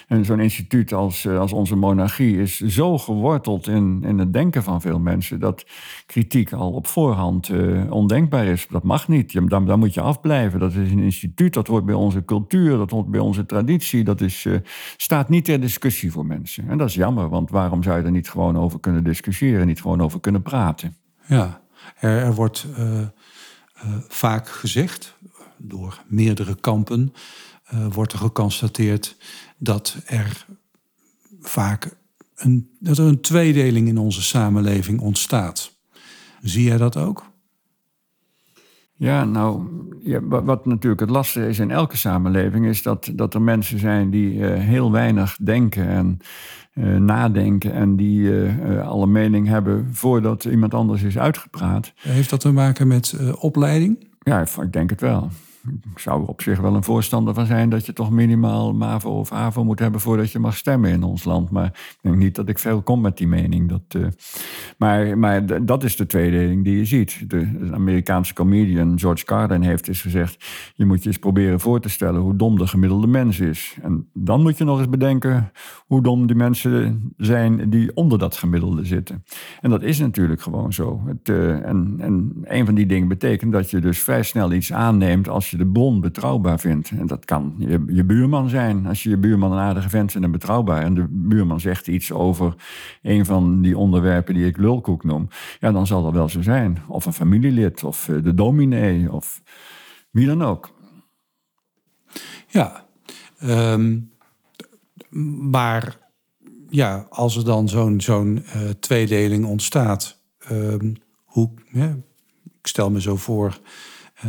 En 0.08 0.24
zo'n 0.24 0.40
instituut 0.40 0.92
als, 0.92 1.28
als 1.28 1.52
onze 1.52 1.76
monarchie 1.76 2.38
is 2.40 2.60
zo 2.60 2.98
geworteld 2.98 3.68
in, 3.68 4.02
in 4.04 4.18
het 4.18 4.32
denken 4.32 4.62
van 4.62 4.80
veel 4.80 4.98
mensen... 4.98 5.40
dat 5.40 5.66
kritiek 6.06 6.52
al 6.52 6.72
op 6.72 6.86
voorhand 6.86 7.48
uh, 7.48 7.92
ondenkbaar 7.92 8.46
is. 8.46 8.66
Dat 8.70 8.82
mag 8.82 9.08
niet, 9.08 9.48
daar, 9.48 9.78
moet 9.78 9.94
je 9.94 10.00
afblijven. 10.00 10.60
Dat 10.60 10.74
is 10.74 10.90
een 10.90 10.98
instituut, 10.98 11.54
dat 11.54 11.66
hoort 11.66 11.84
bij 11.84 11.94
onze 11.94 12.24
cultuur, 12.24 12.76
dat 12.76 12.90
hoort 12.90 13.10
bij 13.10 13.20
onze 13.20 13.46
traditie. 13.46 14.04
Dat 14.04 14.20
is, 14.20 14.44
uh, 14.44 14.56
staat 14.96 15.28
niet 15.28 15.44
ter 15.44 15.60
discussie 15.60 16.12
voor 16.12 16.26
mensen. 16.26 16.68
En 16.68 16.78
dat 16.78 16.88
is 16.88 16.94
jammer, 16.94 17.28
want 17.28 17.50
waarom 17.50 17.82
zou 17.82 17.98
je 17.98 18.04
er 18.04 18.10
niet 18.10 18.30
gewoon 18.30 18.58
over 18.58 18.80
kunnen 18.80 19.04
discussiëren... 19.04 19.66
niet 19.66 19.80
gewoon 19.80 20.00
over 20.00 20.20
kunnen 20.20 20.42
praten? 20.42 20.93
Ja, 21.26 21.62
er, 21.96 22.18
er 22.18 22.34
wordt 22.34 22.66
uh, 22.78 23.00
uh, 23.00 23.08
vaak 24.08 24.48
gezegd, 24.48 25.16
door 25.56 26.02
meerdere 26.06 26.54
kampen, 26.54 27.14
uh, 27.74 27.86
wordt 27.92 28.12
er 28.12 28.18
geconstateerd 28.18 29.16
dat 29.58 29.96
er 30.06 30.46
vaak 31.40 31.96
een, 32.34 32.70
dat 32.80 32.98
er 32.98 33.04
een 33.04 33.20
tweedeling 33.20 33.88
in 33.88 33.98
onze 33.98 34.22
samenleving 34.22 35.00
ontstaat. 35.00 35.76
Zie 36.42 36.64
jij 36.64 36.76
dat 36.76 36.96
ook? 36.96 37.32
Ja, 39.04 39.24
nou, 39.24 39.62
ja, 40.02 40.20
wat 40.22 40.66
natuurlijk 40.66 41.00
het 41.00 41.10
lastige 41.10 41.48
is 41.48 41.58
in 41.58 41.70
elke 41.70 41.96
samenleving, 41.96 42.66
is 42.66 42.82
dat, 42.82 43.10
dat 43.14 43.34
er 43.34 43.42
mensen 43.42 43.78
zijn 43.78 44.10
die 44.10 44.34
uh, 44.34 44.54
heel 44.54 44.92
weinig 44.92 45.36
denken 45.40 45.88
en 45.88 46.18
uh, 46.74 46.96
nadenken 46.96 47.72
en 47.72 47.96
die 47.96 48.20
uh, 48.20 48.88
alle 48.88 49.06
mening 49.06 49.46
hebben 49.46 49.88
voordat 49.92 50.44
iemand 50.44 50.74
anders 50.74 51.02
is 51.02 51.18
uitgepraat. 51.18 51.92
Heeft 51.98 52.30
dat 52.30 52.40
te 52.40 52.52
maken 52.52 52.86
met 52.86 53.16
opleiding? 53.38 54.08
Ja, 54.22 54.40
ik 54.40 54.72
denk 54.72 54.90
het 54.90 55.00
wel. 55.00 55.30
Ik 55.66 55.98
zou 55.98 56.26
op 56.26 56.42
zich 56.42 56.60
wel 56.60 56.74
een 56.74 56.84
voorstander 56.84 57.34
van 57.34 57.46
zijn 57.46 57.68
dat 57.68 57.86
je 57.86 57.92
toch 57.92 58.10
minimaal 58.10 58.74
MAVO 58.74 59.10
of 59.10 59.32
AVO 59.32 59.64
moet 59.64 59.78
hebben 59.78 60.00
voordat 60.00 60.30
je 60.30 60.38
mag 60.38 60.56
stemmen 60.56 60.90
in 60.90 61.02
ons 61.02 61.24
land. 61.24 61.50
Maar 61.50 61.66
ik 61.66 61.98
denk 62.00 62.16
niet 62.16 62.34
dat 62.34 62.48
ik 62.48 62.58
veel 62.58 62.82
kom 62.82 63.00
met 63.00 63.16
die 63.16 63.26
mening. 63.26 63.68
Dat, 63.68 63.82
uh, 63.96 64.06
maar, 64.78 65.18
maar 65.18 65.64
dat 65.64 65.84
is 65.84 65.96
de 65.96 66.06
tweedeling 66.06 66.64
die 66.64 66.76
je 66.76 66.84
ziet. 66.84 67.30
De, 67.30 67.70
Amerikaanse 67.72 68.34
comedian 68.34 68.98
George 68.98 69.24
Carlin 69.24 69.62
heeft 69.62 69.88
eens 69.88 70.00
gezegd: 70.00 70.44
je 70.74 70.84
moet 70.84 71.02
je 71.02 71.08
eens 71.08 71.18
proberen 71.18 71.60
voor 71.60 71.80
te 71.80 71.88
stellen 71.88 72.20
hoe 72.20 72.36
dom 72.36 72.58
de 72.58 72.66
gemiddelde 72.66 73.06
mens 73.06 73.40
is. 73.40 73.76
En 73.82 74.08
dan 74.12 74.42
moet 74.42 74.58
je 74.58 74.64
nog 74.64 74.78
eens 74.78 74.88
bedenken 74.88 75.52
hoe 75.86 76.02
dom 76.02 76.26
die 76.26 76.36
mensen 76.36 77.12
zijn 77.16 77.70
die 77.70 77.96
onder 77.96 78.18
dat 78.18 78.36
gemiddelde 78.36 78.84
zitten. 78.84 79.24
En 79.60 79.70
dat 79.70 79.82
is 79.82 79.98
natuurlijk 79.98 80.42
gewoon 80.42 80.72
zo. 80.72 81.02
Het, 81.06 81.28
uh, 81.28 81.66
en, 81.66 81.94
en 81.98 82.32
een 82.42 82.64
van 82.64 82.74
die 82.74 82.86
dingen 82.86 83.08
betekent 83.08 83.52
dat 83.52 83.70
je 83.70 83.80
dus 83.80 83.98
vrij 83.98 84.22
snel 84.22 84.52
iets 84.52 84.72
aanneemt 84.72 85.28
als 85.28 85.53
de 85.58 85.66
bron 85.66 86.00
betrouwbaar 86.00 86.60
vindt. 86.60 86.90
En 86.90 87.06
dat 87.06 87.24
kan 87.24 87.54
je, 87.58 87.84
je 87.86 88.04
buurman 88.04 88.48
zijn. 88.48 88.86
Als 88.86 89.02
je 89.02 89.10
je 89.10 89.16
buurman 89.16 89.52
een 89.52 89.58
aardige 89.58 89.88
vent 89.88 90.10
vindt 90.10 90.26
en 90.26 90.32
betrouwbaar... 90.32 90.82
en 90.82 90.94
de 90.94 91.06
buurman 91.10 91.60
zegt 91.60 91.86
iets 91.86 92.12
over 92.12 92.54
een 93.02 93.24
van 93.24 93.62
die 93.62 93.78
onderwerpen 93.78 94.34
die 94.34 94.46
ik 94.46 94.56
lulkoek 94.56 95.04
noem... 95.04 95.28
ja, 95.60 95.72
dan 95.72 95.86
zal 95.86 96.02
dat 96.02 96.12
wel 96.12 96.28
zo 96.28 96.42
zijn. 96.42 96.78
Of 96.88 97.06
een 97.06 97.12
familielid, 97.12 97.84
of 97.84 98.10
de 98.22 98.34
dominee, 98.34 99.12
of 99.12 99.42
wie 100.10 100.26
dan 100.26 100.42
ook. 100.42 100.72
Ja, 102.48 102.84
um, 103.42 104.10
maar 105.50 105.98
ja, 106.68 107.06
als 107.10 107.36
er 107.36 107.44
dan 107.44 107.68
zo'n 107.68 108.00
zo'n 108.00 108.44
uh, 108.56 108.70
tweedeling 108.80 109.44
ontstaat... 109.44 110.22
Um, 110.50 110.94
hoe, 111.24 111.50
ik 112.60 112.66
stel 112.66 112.90
me 112.90 113.00
zo 113.00 113.16
voor 113.16 113.60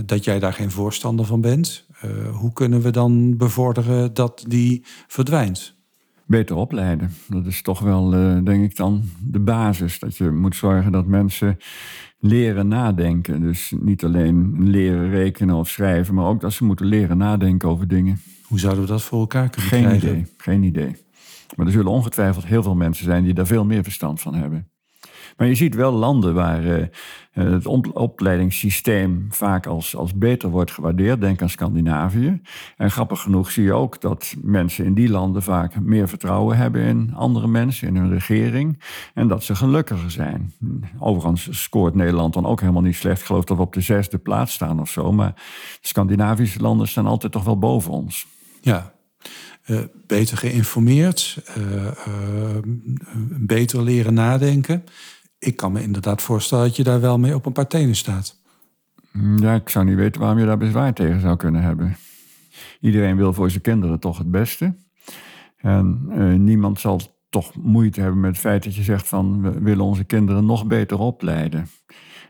dat 0.06 0.24
jij 0.24 0.40
daar 0.40 0.54
geen 0.54 0.72
voorstander 0.72 1.26
van 1.26 1.42
bent. 1.42 1.86
Uh, 2.06 2.36
hoe 2.36 2.54
kunnen 2.54 2.82
we 2.82 2.92
dan 2.92 3.38
bevorderen 3.38 4.14
dat 4.14 4.46
die 4.48 4.84
verdwijnt? 5.08 5.76
Beter 6.28 6.56
opleiden. 6.56 7.12
Dat 7.28 7.46
is 7.46 7.62
toch 7.62 7.80
wel, 7.80 8.14
uh, 8.14 8.44
denk 8.44 8.64
ik 8.64 8.76
dan, 8.76 9.04
de 9.24 9.40
basis. 9.40 10.00
Dat 10.00 10.18
je 10.18 10.32
moet 10.32 10.56
zorgen 10.56 10.92
dat 10.92 11.06
mensen 11.06 11.58
leren 12.20 12.68
nadenken. 12.68 13.42
Dus 13.42 13.74
niet 13.80 14.04
alleen 14.04 14.70
leren 14.70 15.10
rekenen 15.10 15.56
of 15.56 15.70
schrijven, 15.70 16.14
maar 16.14 16.26
ook 16.26 16.42
dat 16.42 16.54
ze 16.54 16.64
moeten 16.64 16.86
leren 16.86 17.18
nadenken 17.18 17.70
over 17.70 17.88
dingen. 17.88 18.22
Hoe 18.44 18.60
zouden 18.60 18.84
we 18.84 18.90
dat 18.90 19.02
voor 19.02 19.20
elkaar 19.20 19.50
kunnen 19.50 19.72
Geen 19.72 19.84
krijgen? 19.84 20.10
idee, 20.10 20.26
geen 20.38 20.64
idee. 20.64 20.96
Maar 21.56 21.66
er 21.66 21.72
zullen 21.72 21.92
ongetwijfeld 21.92 22.46
heel 22.46 22.64
veel 22.64 22.76
mensen 22.76 23.06
zijn 23.06 23.24
die 23.24 23.34
daar 23.34 23.48
veel 23.48 23.66
meer 23.66 23.84
verstand 23.84 24.22
van 24.22 24.36
hebben. 24.36 24.70
Maar 25.38 25.48
je 25.48 25.56
ziet 25.56 25.76
wel 25.76 25.92
landen 25.92 26.34
waar 26.34 26.66
eh, 26.66 26.88
het 27.32 27.68
opleidingssysteem 27.94 29.28
vaak 29.30 29.66
als, 29.66 29.96
als 29.96 30.18
beter 30.18 30.50
wordt 30.50 30.72
gewaardeerd. 30.72 31.22
Denk 31.22 31.42
aan 31.42 31.50
Scandinavië. 31.50 32.42
En 32.78 32.92
grappig 32.92 33.22
genoeg 33.22 33.52
zie 33.52 33.64
je 33.64 33.74
ook 33.74 34.02
dat 34.02 34.36
mensen 34.42 34.86
in 34.86 34.94
die 34.94 35.10
landen 35.10 35.44
vaak 35.44 35.80
meer 35.80 36.08
vertrouwen 36.08 36.58
hebben 36.58 36.82
in 36.82 37.14
andere 37.14 37.48
mensen, 37.48 37.88
in 37.88 37.96
hun 37.96 38.12
regering. 38.12 38.82
En 39.14 39.28
dat 39.28 39.44
ze 39.44 39.56
gelukkiger 39.56 40.12
zijn. 40.12 40.54
Overigens 41.00 41.62
scoort 41.62 41.96
Nederland 41.96 42.34
dan 42.34 42.46
ook 42.46 42.60
helemaal 42.60 42.82
niet 42.82 42.96
slecht. 42.96 43.20
Ik 43.20 43.26
geloof 43.26 43.44
dat 43.44 43.58
we 43.58 43.64
op 43.64 43.74
de 43.74 43.82
zesde 43.82 44.18
plaats 44.18 44.54
staan 44.54 44.80
of 44.80 44.90
zo. 44.90 45.12
Maar 45.12 45.34
de 45.82 45.88
Scandinavische 45.88 46.62
landen 46.62 46.88
staan 46.88 47.06
altijd 47.06 47.32
toch 47.32 47.44
wel 47.44 47.60
boven 47.60 47.92
ons. 47.92 48.28
Ja, 48.62 48.94
uh, 49.66 49.80
beter 50.08 50.38
geïnformeerd, 50.38 51.44
beter 53.40 53.84
leren 53.84 54.14
nadenken 54.14 54.84
ik 55.40 55.56
kan 55.56 55.72
me 55.72 55.82
inderdaad 55.82 56.22
voorstellen 56.22 56.66
dat 56.66 56.76
je 56.76 56.84
daar 56.84 57.02
wel 57.02 57.20
mee 57.20 57.36
op 57.36 57.46
een 57.46 57.54
paar 57.54 57.68
tenen 57.68 57.96
staat. 57.96 58.42
Ja, 59.36 59.54
ik 59.54 59.70
zou 59.70 59.86
niet 59.86 59.96
weten 59.96 60.22
waarom 60.22 60.40
je 60.40 60.46
daar 60.46 60.58
bezwaar 60.58 60.94
tegen 60.94 61.22
zou 61.22 61.36
kunnen 61.36 61.62
hebben. 61.62 61.96
Iedereen 62.80 63.18
wil 63.18 63.34
voor 63.34 63.50
zijn 63.50 63.62
kinderen 63.62 64.00
toch 64.00 64.18
het 64.18 64.32
beste. 64.32 64.76
En 65.58 66.06
uh, 66.10 66.34
niemand 66.34 66.80
zal 66.80 67.02
toch 67.30 67.56
moeite 67.56 68.02
hebben 68.02 68.20
met 68.20 68.32
het 68.32 68.40
feit 68.40 68.64
dat 68.64 68.76
je 68.76 68.84
zegt 68.84 69.08
van 69.08 69.42
we 69.42 69.60
willen 69.60 69.86
onze 69.86 70.04
kinderen 70.04 70.46
nog 70.46 70.68
beter 70.68 71.00
opleiden. 71.00 71.68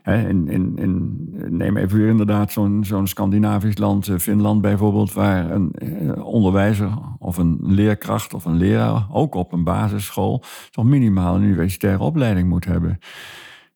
In, 0.06 0.48
in, 0.48 0.76
in, 0.76 1.28
neem 1.56 1.76
even 1.76 1.98
weer 1.98 2.08
inderdaad 2.08 2.52
zo'n 2.80 3.06
Scandinavisch 3.06 3.78
land, 3.78 4.08
eh, 4.08 4.18
Finland 4.18 4.60
bijvoorbeeld, 4.60 5.12
waar 5.12 5.50
een 5.50 5.72
eh, 5.72 6.24
onderwijzer 6.24 6.90
of 7.18 7.36
een 7.36 7.58
leerkracht 7.60 8.34
of 8.34 8.44
een 8.44 8.56
leraar 8.56 9.06
ook 9.10 9.34
op 9.34 9.52
een 9.52 9.64
basisschool 9.64 10.42
toch 10.70 10.84
minimaal 10.84 11.34
een 11.34 11.42
universitaire 11.42 12.02
opleiding 12.02 12.48
moet 12.48 12.64
hebben. 12.64 12.98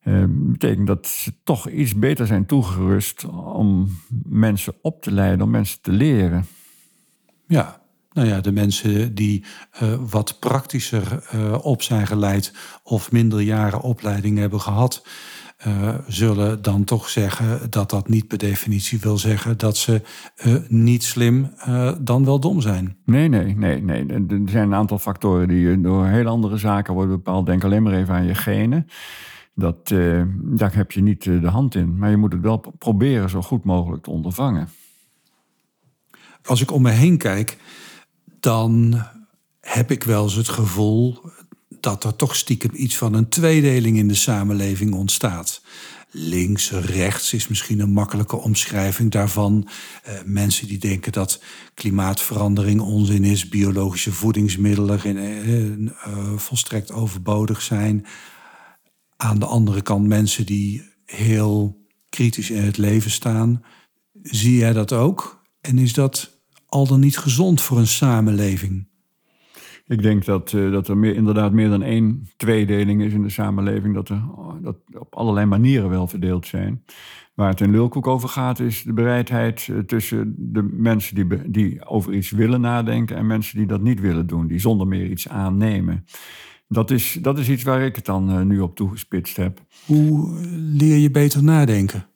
Uh, 0.04 0.24
betekent 0.28 0.86
dat 0.86 1.06
ze 1.06 1.32
toch 1.44 1.68
iets 1.68 1.94
beter 1.94 2.26
zijn 2.26 2.46
toegerust 2.46 3.24
om 3.28 3.88
mensen 4.28 4.74
op 4.82 5.02
te 5.02 5.12
leiden, 5.12 5.44
om 5.44 5.50
mensen 5.50 5.78
te 5.82 5.92
leren. 5.92 6.46
Ja, 7.46 7.80
nou 8.12 8.28
ja, 8.28 8.40
de 8.40 8.52
mensen 8.52 9.14
die 9.14 9.44
wat 10.10 10.36
praktischer 10.38 11.30
op 11.62 11.82
zijn 11.82 12.06
geleid 12.06 12.54
of 12.82 13.12
minder 13.12 13.40
jaren 13.40 13.80
opleiding 13.80 14.38
hebben 14.38 14.60
gehad, 14.60 15.02
uh, 15.66 15.94
zullen 16.06 16.62
dan 16.62 16.84
toch 16.84 17.08
zeggen 17.08 17.70
dat 17.70 17.90
dat 17.90 18.08
niet 18.08 18.26
per 18.28 18.38
definitie 18.38 19.00
wil 19.00 19.18
zeggen 19.18 19.58
dat 19.58 19.76
ze 19.76 20.02
uh, 20.44 20.54
niet 20.68 21.04
slim 21.04 21.52
uh, 21.68 21.92
dan 22.00 22.24
wel 22.24 22.40
dom 22.40 22.60
zijn. 22.60 22.96
Nee, 23.04 23.28
nee, 23.28 23.56
nee, 23.56 23.82
nee. 23.82 24.06
Er 24.06 24.40
zijn 24.44 24.66
een 24.66 24.74
aantal 24.74 24.98
factoren 24.98 25.48
die 25.48 25.80
door 25.80 26.06
heel 26.06 26.26
andere 26.26 26.56
zaken 26.56 26.94
worden 26.94 27.16
bepaald. 27.16 27.46
Denk 27.46 27.64
alleen 27.64 27.82
maar 27.82 27.92
even 27.92 28.14
aan 28.14 28.26
je 28.26 28.34
genen. 28.34 28.86
Dat, 29.54 29.88
daar 30.34 30.74
heb 30.74 30.92
je 30.92 31.02
niet 31.02 31.24
de 31.24 31.48
hand 31.48 31.74
in. 31.74 31.98
Maar 31.98 32.10
je 32.10 32.16
moet 32.16 32.32
het 32.32 32.42
wel 32.42 32.74
proberen 32.78 33.30
zo 33.30 33.42
goed 33.42 33.64
mogelijk 33.64 34.02
te 34.02 34.10
ondervangen. 34.10 34.68
Als 36.44 36.60
ik 36.60 36.72
om 36.72 36.82
me 36.82 36.90
heen 36.90 37.16
kijk, 37.16 37.58
dan 38.40 39.02
heb 39.60 39.90
ik 39.90 40.04
wel 40.04 40.22
eens 40.22 40.34
het 40.34 40.48
gevoel 40.48 41.20
dat 41.80 42.04
er 42.04 42.16
toch 42.16 42.36
stiekem 42.36 42.70
iets 42.74 42.96
van 42.96 43.14
een 43.14 43.28
tweedeling 43.28 43.96
in 43.96 44.08
de 44.08 44.14
samenleving 44.14 44.94
ontstaat. 44.94 45.62
Links, 46.12 46.70
rechts 46.70 47.32
is 47.32 47.48
misschien 47.48 47.80
een 47.80 47.92
makkelijke 47.92 48.36
omschrijving 48.36 49.10
daarvan. 49.10 49.68
Uh, 50.08 50.14
mensen 50.24 50.68
die 50.68 50.78
denken 50.78 51.12
dat 51.12 51.42
klimaatverandering 51.74 52.80
onzin 52.80 53.24
is, 53.24 53.48
biologische 53.48 54.12
voedingsmiddelen 54.12 55.00
uh, 55.06 55.68
uh, 55.68 55.86
volstrekt 56.36 56.92
overbodig 56.92 57.62
zijn. 57.62 58.06
Aan 59.16 59.38
de 59.38 59.46
andere 59.46 59.82
kant 59.82 60.06
mensen 60.06 60.46
die 60.46 60.82
heel 61.04 61.86
kritisch 62.08 62.50
in 62.50 62.62
het 62.62 62.76
leven 62.76 63.10
staan. 63.10 63.64
Zie 64.22 64.56
jij 64.56 64.72
dat 64.72 64.92
ook? 64.92 65.44
En 65.60 65.78
is 65.78 65.92
dat 65.92 66.42
al 66.66 66.86
dan 66.86 67.00
niet 67.00 67.18
gezond 67.18 67.60
voor 67.60 67.78
een 67.78 67.86
samenleving? 67.86 68.88
Ik 69.90 70.03
denk 70.03 70.24
dat, 70.24 70.53
uh, 70.53 70.72
dat 70.72 70.88
er 70.88 70.96
meer, 70.96 71.14
inderdaad 71.14 71.53
meer 71.53 71.68
dan 71.68 71.83
één 71.83 72.29
tweedeling 72.37 73.03
is 73.03 73.12
in 73.12 73.22
de 73.22 73.29
samenleving. 73.29 73.94
Dat 73.94 74.09
er 74.09 74.22
dat 74.62 74.76
op 74.98 75.14
allerlei 75.14 75.46
manieren 75.46 75.88
wel 75.88 76.07
verdeeld 76.07 76.46
zijn. 76.46 76.85
Waar 77.35 77.48
het 77.48 77.61
in 77.61 77.70
Lulkoek 77.70 78.07
over 78.07 78.29
gaat, 78.29 78.61
is 78.61 78.83
de 78.83 78.92
bereidheid 78.92 79.66
uh, 79.70 79.79
tussen 79.79 80.35
de 80.38 80.62
mensen 80.62 81.14
die, 81.14 81.50
die 81.50 81.87
over 81.87 82.14
iets 82.14 82.31
willen 82.31 82.61
nadenken 82.61 83.16
en 83.16 83.26
mensen 83.26 83.59
die 83.59 83.66
dat 83.66 83.81
niet 83.81 84.00
willen 84.00 84.26
doen, 84.26 84.46
die 84.46 84.59
zonder 84.59 84.87
meer 84.87 85.11
iets 85.11 85.29
aannemen. 85.29 86.05
Dat 86.68 86.90
is, 86.90 87.18
dat 87.22 87.38
is 87.38 87.48
iets 87.48 87.62
waar 87.62 87.83
ik 87.83 87.96
het 87.96 88.05
dan 88.05 88.31
uh, 88.31 88.40
nu 88.40 88.61
op 88.61 88.76
toegespitst 88.76 89.37
heb. 89.37 89.61
Hoe 89.87 90.40
leer 90.55 90.96
je 90.96 91.11
beter 91.11 91.44
nadenken? 91.44 92.07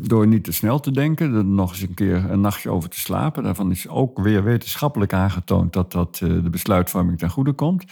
Door 0.00 0.26
niet 0.26 0.44
te 0.44 0.52
snel 0.52 0.80
te 0.80 0.90
denken, 0.90 1.34
er 1.34 1.44
nog 1.44 1.70
eens 1.70 1.80
een 1.80 1.94
keer 1.94 2.30
een 2.30 2.40
nachtje 2.40 2.70
over 2.70 2.88
te 2.88 3.00
slapen. 3.00 3.42
Daarvan 3.42 3.70
is 3.70 3.88
ook 3.88 4.18
weer 4.18 4.44
wetenschappelijk 4.44 5.12
aangetoond 5.12 5.72
dat 5.72 5.92
dat 5.92 6.20
uh, 6.22 6.42
de 6.42 6.50
besluitvorming 6.50 7.18
ten 7.18 7.30
goede 7.30 7.52
komt. 7.52 7.84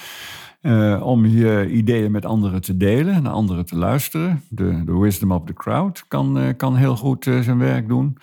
Uh, 0.67 1.07
om 1.07 1.27
je 1.27 1.71
ideeën 1.71 2.11
met 2.11 2.25
anderen 2.25 2.61
te 2.61 2.77
delen, 2.77 3.23
naar 3.23 3.33
anderen 3.33 3.67
te 3.67 3.77
luisteren. 3.77 4.43
De, 4.49 4.99
wisdom 4.99 5.33
of 5.33 5.45
the 5.45 5.53
crowd 5.53 6.05
kan, 6.09 6.39
uh, 6.39 6.49
kan 6.57 6.77
heel 6.77 6.97
goed 6.97 7.25
zijn 7.25 7.59
werk 7.59 7.89
doen. 7.89 8.19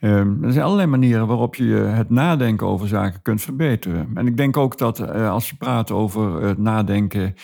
Um, 0.00 0.44
er 0.44 0.52
zijn 0.52 0.64
allerlei 0.64 0.88
manieren 0.88 1.26
waarop 1.26 1.54
je 1.54 1.74
het 1.74 2.10
nadenken 2.10 2.66
over 2.66 2.88
zaken 2.88 3.22
kunt 3.22 3.42
verbeteren. 3.42 4.08
En 4.14 4.26
ik 4.26 4.36
denk 4.36 4.56
ook 4.56 4.78
dat 4.78 5.10
als 5.10 5.48
je 5.48 5.56
praat 5.56 5.90
over 5.90 6.42
het 6.42 6.58
nadenken 6.58 7.34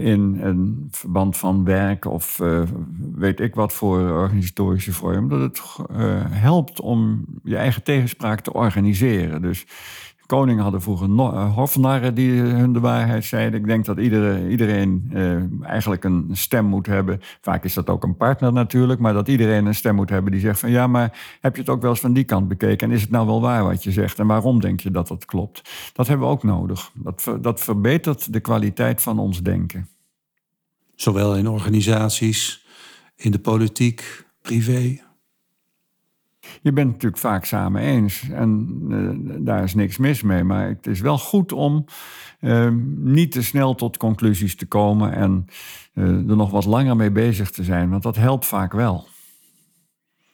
in 0.00 0.38
een 0.42 0.88
verband 0.90 1.36
van 1.36 1.64
werk 1.64 2.04
of 2.04 2.40
weet 3.14 3.40
ik 3.40 3.54
wat 3.54 3.72
voor 3.72 3.98
organisatorische 3.98 4.92
vorm, 4.92 5.28
dat 5.28 5.40
het 5.40 5.60
helpt 6.30 6.80
om 6.80 7.24
je 7.44 7.56
eigen 7.56 7.82
tegenspraak 7.82 8.40
te 8.40 8.52
organiseren. 8.52 9.42
Dus 9.42 9.66
koningen 10.28 10.62
hadden 10.62 10.82
vroeger 10.82 11.08
no 11.08 11.30
hofnarren 11.34 12.14
die 12.14 12.40
hun 12.40 12.72
de 12.72 12.80
waarheid 12.80 13.24
zeiden. 13.24 13.60
Ik 13.60 13.66
denk 13.66 13.84
dat 13.84 13.98
iedereen, 13.98 14.50
iedereen 14.50 15.10
uh, 15.14 15.68
eigenlijk 15.70 16.04
een 16.04 16.28
stem 16.32 16.64
moet 16.64 16.86
hebben. 16.86 17.20
Vaak 17.40 17.64
is 17.64 17.74
dat 17.74 17.88
ook 17.88 18.04
een 18.04 18.16
partner 18.16 18.52
natuurlijk, 18.52 19.00
maar 19.00 19.12
dat 19.12 19.28
iedereen 19.28 19.66
een 19.66 19.74
stem 19.74 19.94
moet 19.94 20.10
hebben 20.10 20.32
die 20.32 20.40
zegt 20.40 20.60
van 20.60 20.70
ja, 20.70 20.86
maar 20.86 21.38
heb 21.40 21.54
je 21.54 21.60
het 21.60 21.70
ook 21.70 21.80
wel 21.80 21.90
eens 21.90 22.00
van 22.00 22.12
die 22.12 22.24
kant 22.24 22.48
bekeken 22.48 22.88
en 22.88 22.94
is 22.94 23.00
het 23.00 23.10
nou 23.10 23.26
wel 23.26 23.40
waar 23.40 23.64
wat 23.64 23.82
je 23.82 23.92
zegt 23.92 24.18
en 24.18 24.26
waarom 24.26 24.60
denk 24.60 24.80
je 24.80 24.90
dat 24.90 25.08
dat 25.08 25.24
klopt? 25.24 25.70
Dat 25.92 26.06
hebben 26.06 26.26
we 26.26 26.32
ook 26.32 26.42
nodig. 26.42 26.90
Dat, 26.94 27.24
dat 27.40 27.60
verbetert 27.60 28.32
de 28.32 28.40
kwaliteit 28.40 29.02
van 29.02 29.18
ons 29.18 29.42
denken. 29.42 29.88
Zowel 30.94 31.36
in 31.36 31.48
organisaties, 31.48 32.66
in 33.16 33.30
de 33.30 33.38
politiek, 33.38 34.26
privé 34.42 35.06
je 36.62 36.72
bent 36.72 36.86
het 36.86 36.94
natuurlijk 36.94 37.22
vaak 37.22 37.44
samen 37.44 37.82
eens. 37.82 38.28
En 38.30 38.78
uh, 38.88 39.36
daar 39.38 39.62
is 39.62 39.74
niks 39.74 39.96
mis 39.96 40.22
mee. 40.22 40.44
Maar 40.44 40.68
het 40.68 40.86
is 40.86 41.00
wel 41.00 41.18
goed 41.18 41.52
om 41.52 41.84
uh, 42.40 42.68
niet 42.96 43.32
te 43.32 43.42
snel 43.42 43.74
tot 43.74 43.96
conclusies 43.96 44.56
te 44.56 44.66
komen 44.66 45.12
en 45.12 45.46
uh, 45.94 46.04
er 46.04 46.36
nog 46.36 46.50
wat 46.50 46.64
langer 46.64 46.96
mee 46.96 47.10
bezig 47.10 47.50
te 47.50 47.64
zijn. 47.64 47.90
Want 47.90 48.02
dat 48.02 48.16
helpt 48.16 48.46
vaak 48.46 48.72
wel. 48.72 49.06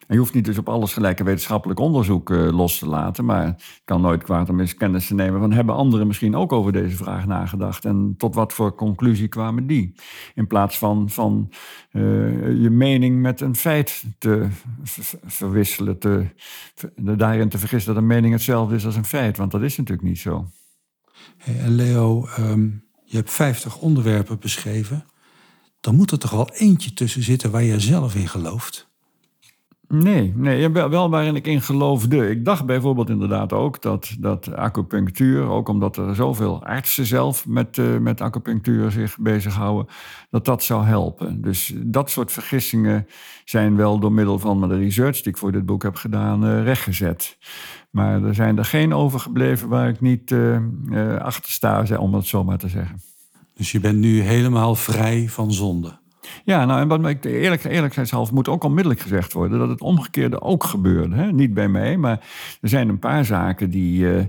En 0.07 0.15
je 0.15 0.19
hoeft 0.19 0.35
niet 0.35 0.45
dus 0.45 0.59
op 0.59 0.69
alles 0.69 0.93
gelijk 0.93 1.19
een 1.19 1.25
wetenschappelijk 1.25 1.81
onderzoek 1.81 2.31
uh, 2.31 2.53
los 2.53 2.79
te 2.79 2.87
laten. 2.87 3.25
Maar 3.25 3.47
het 3.47 3.83
kan 3.85 4.01
nooit 4.01 4.23
kwaad 4.23 4.49
om 4.49 4.61
eens 4.61 4.75
kennis 4.75 5.07
te 5.07 5.15
nemen 5.15 5.41
van... 5.41 5.53
hebben 5.53 5.75
anderen 5.75 6.07
misschien 6.07 6.37
ook 6.37 6.53
over 6.53 6.73
deze 6.73 6.97
vraag 6.97 7.27
nagedacht? 7.27 7.85
En 7.85 8.15
tot 8.19 8.35
wat 8.35 8.53
voor 8.53 8.75
conclusie 8.75 9.29
kwamen 9.29 9.67
die? 9.67 9.95
In 10.35 10.47
plaats 10.47 10.79
van, 10.79 11.11
van 11.11 11.53
uh, 11.93 12.03
je 12.63 12.71
mening 12.71 13.21
met 13.21 13.41
een 13.41 13.57
feit 13.57 14.05
te 14.19 14.49
verwisselen. 15.25 15.99
Te, 15.99 16.27
daarin 16.97 17.49
te 17.49 17.59
vergissen 17.59 17.95
dat 17.95 18.03
een 18.03 18.09
mening 18.09 18.33
hetzelfde 18.33 18.75
is 18.75 18.87
als 18.87 18.97
een 18.97 19.05
feit. 19.05 19.37
Want 19.37 19.51
dat 19.51 19.63
is 19.63 19.77
natuurlijk 19.77 20.09
niet 20.09 20.19
zo. 20.19 20.47
Hey, 21.37 21.59
en 21.59 21.75
Leo, 21.75 22.29
um, 22.39 22.85
je 23.05 23.17
hebt 23.17 23.31
50 23.31 23.79
onderwerpen 23.79 24.39
beschreven. 24.39 25.07
Dan 25.81 25.95
moet 25.95 26.11
er 26.11 26.19
toch 26.19 26.31
wel 26.31 26.51
eentje 26.51 26.93
tussen 26.93 27.23
zitten 27.23 27.51
waar 27.51 27.63
je 27.63 27.81
zelf 27.81 28.15
in 28.15 28.29
gelooft? 28.29 28.93
Nee, 29.89 30.33
nee, 30.37 30.69
wel 30.69 31.11
waarin 31.11 31.35
ik 31.35 31.47
in 31.47 31.63
geloofde. 31.63 32.31
Ik 32.31 32.45
dacht 32.45 32.67
bijvoorbeeld 32.67 33.09
inderdaad 33.09 33.53
ook 33.53 33.83
dat, 33.83 34.17
dat 34.19 34.55
acupunctuur, 34.55 35.49
ook 35.49 35.69
omdat 35.69 35.97
er 35.97 36.15
zoveel 36.15 36.65
artsen 36.65 37.07
zelf 37.07 37.47
met, 37.47 37.77
uh, 37.77 37.99
met 37.99 38.21
acupunctuur 38.21 38.91
zich 38.91 39.19
bezighouden, 39.19 39.95
dat 40.31 40.45
dat 40.45 40.63
zou 40.63 40.85
helpen. 40.85 41.43
Dus 41.43 41.75
dat 41.77 42.11
soort 42.11 42.33
vergissingen 42.33 43.07
zijn 43.45 43.77
wel 43.77 43.99
door 43.99 44.13
middel 44.13 44.39
van 44.39 44.69
de 44.69 44.77
research 44.77 45.17
die 45.17 45.33
ik 45.33 45.39
voor 45.39 45.53
dit 45.53 45.67
boek 45.67 45.83
heb 45.83 45.97
gedaan, 45.97 46.45
uh, 46.45 46.63
rechtgezet. 46.63 47.39
Maar 47.91 48.23
er 48.23 48.35
zijn 48.35 48.59
er 48.59 48.65
geen 48.65 48.95
overgebleven 48.95 49.69
waar 49.69 49.89
ik 49.89 50.01
niet 50.01 50.31
uh, 50.31 51.17
achter 51.19 51.51
sta, 51.51 51.85
om 51.99 52.15
het 52.15 52.27
zo 52.27 52.45
maar 52.45 52.59
te 52.59 52.69
zeggen. 52.69 53.01
Dus 53.55 53.73
je 53.73 53.81
bent 53.81 53.99
nu 53.99 54.21
helemaal 54.21 54.75
vrij 54.75 55.29
van 55.29 55.53
zonde? 55.53 56.03
Ja, 56.45 56.65
nou 56.65 56.81
en 56.81 56.89
wat 56.89 57.07
ik 57.07 57.25
eerlijk, 57.25 57.65
eerlijkheidshalve 57.65 58.35
moet 58.35 58.49
ook 58.49 58.65
onmiddellijk 58.65 59.01
gezegd 59.01 59.33
worden 59.33 59.59
dat 59.59 59.69
het 59.69 59.81
omgekeerde 59.81 60.41
ook 60.41 60.65
gebeurde. 60.65 61.17
Hè? 61.17 61.33
Niet 61.33 61.55
bij 61.55 61.69
mij, 61.69 61.97
maar 61.97 62.21
er 62.61 62.69
zijn 62.69 62.89
een 62.89 62.99
paar 62.99 63.25
zaken 63.25 63.71
die, 63.71 64.05
uh, 64.05 64.23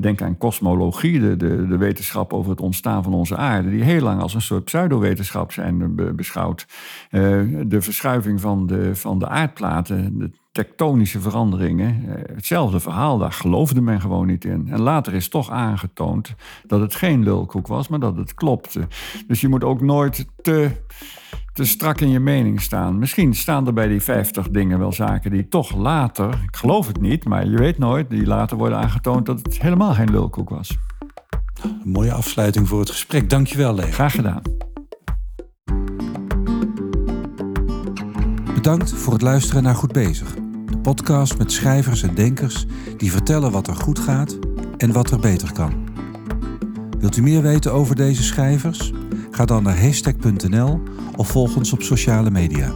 denk 0.00 0.22
aan 0.22 0.38
kosmologie, 0.38 1.20
de, 1.20 1.36
de, 1.36 1.76
wetenschap 1.76 2.32
over 2.32 2.50
het 2.50 2.60
ontstaan 2.60 3.02
van 3.02 3.14
onze 3.14 3.36
aarde, 3.36 3.70
die 3.70 3.82
heel 3.82 4.02
lang 4.02 4.20
als 4.20 4.34
een 4.34 4.40
soort 4.40 4.64
pseudowetenschap 4.64 5.52
zijn 5.52 5.94
beschouwd. 6.16 6.66
Uh, 7.10 7.20
de 7.66 7.80
verschuiving 7.80 8.40
van 8.40 8.66
de, 8.66 8.96
van 8.96 9.18
de 9.18 9.28
aardplaten, 9.28 10.18
de 10.18 10.30
tektonische 10.52 11.20
veranderingen. 11.20 12.04
Eh, 12.08 12.34
hetzelfde 12.34 12.80
verhaal, 12.80 13.18
daar 13.18 13.32
geloofde 13.32 13.80
men 13.80 14.00
gewoon 14.00 14.26
niet 14.26 14.44
in. 14.44 14.68
En 14.70 14.80
later 14.80 15.14
is 15.14 15.28
toch 15.28 15.50
aangetoond 15.50 16.34
dat 16.66 16.80
het 16.80 16.94
geen 16.94 17.22
lulkoek 17.22 17.66
was, 17.66 17.88
maar 17.88 18.00
dat 18.00 18.16
het 18.16 18.34
klopte. 18.34 18.88
Dus 19.26 19.40
je 19.40 19.48
moet 19.48 19.64
ook 19.64 19.80
nooit 19.80 20.26
te, 20.42 20.70
te 21.52 21.64
strak 21.64 22.00
in 22.00 22.08
je 22.08 22.20
mening 22.20 22.60
staan. 22.60 22.98
Misschien 22.98 23.34
staan 23.34 23.66
er 23.66 23.72
bij 23.72 23.88
die 23.88 24.02
50 24.02 24.48
dingen 24.48 24.78
wel 24.78 24.92
zaken 24.92 25.30
die 25.30 25.48
toch 25.48 25.74
later, 25.74 26.28
ik 26.28 26.56
geloof 26.56 26.86
het 26.86 27.00
niet, 27.00 27.24
maar 27.24 27.48
je 27.48 27.56
weet 27.56 27.78
nooit, 27.78 28.10
die 28.10 28.26
later 28.26 28.56
worden 28.56 28.78
aangetoond 28.78 29.26
dat 29.26 29.40
het 29.42 29.60
helemaal 29.60 29.94
geen 29.94 30.10
lulkoek 30.10 30.48
was. 30.48 30.78
Een 31.62 31.80
mooie 31.84 32.12
afsluiting 32.12 32.68
voor 32.68 32.80
het 32.80 32.90
gesprek. 32.90 33.30
Dankjewel, 33.30 33.74
Lee. 33.74 33.92
Graag 33.92 34.14
gedaan. 34.14 34.71
Bedankt 38.62 38.92
voor 38.92 39.12
het 39.12 39.22
luisteren 39.22 39.62
naar 39.62 39.74
Goed 39.74 39.92
Bezig. 39.92 40.34
De 40.70 40.78
podcast 40.78 41.38
met 41.38 41.52
schrijvers 41.52 42.02
en 42.02 42.14
denkers 42.14 42.66
die 42.96 43.10
vertellen 43.10 43.50
wat 43.50 43.66
er 43.66 43.74
goed 43.74 43.98
gaat 43.98 44.38
en 44.76 44.92
wat 44.92 45.10
er 45.10 45.20
beter 45.20 45.52
kan. 45.52 45.72
Wilt 46.98 47.16
u 47.16 47.22
meer 47.22 47.42
weten 47.42 47.72
over 47.72 47.96
deze 47.96 48.22
schrijvers? 48.22 48.92
Ga 49.30 49.44
dan 49.44 49.62
naar 49.62 49.80
hashtag.nl 49.80 50.82
of 51.16 51.28
volg 51.28 51.56
ons 51.56 51.72
op 51.72 51.82
sociale 51.82 52.30
media. 52.30 52.72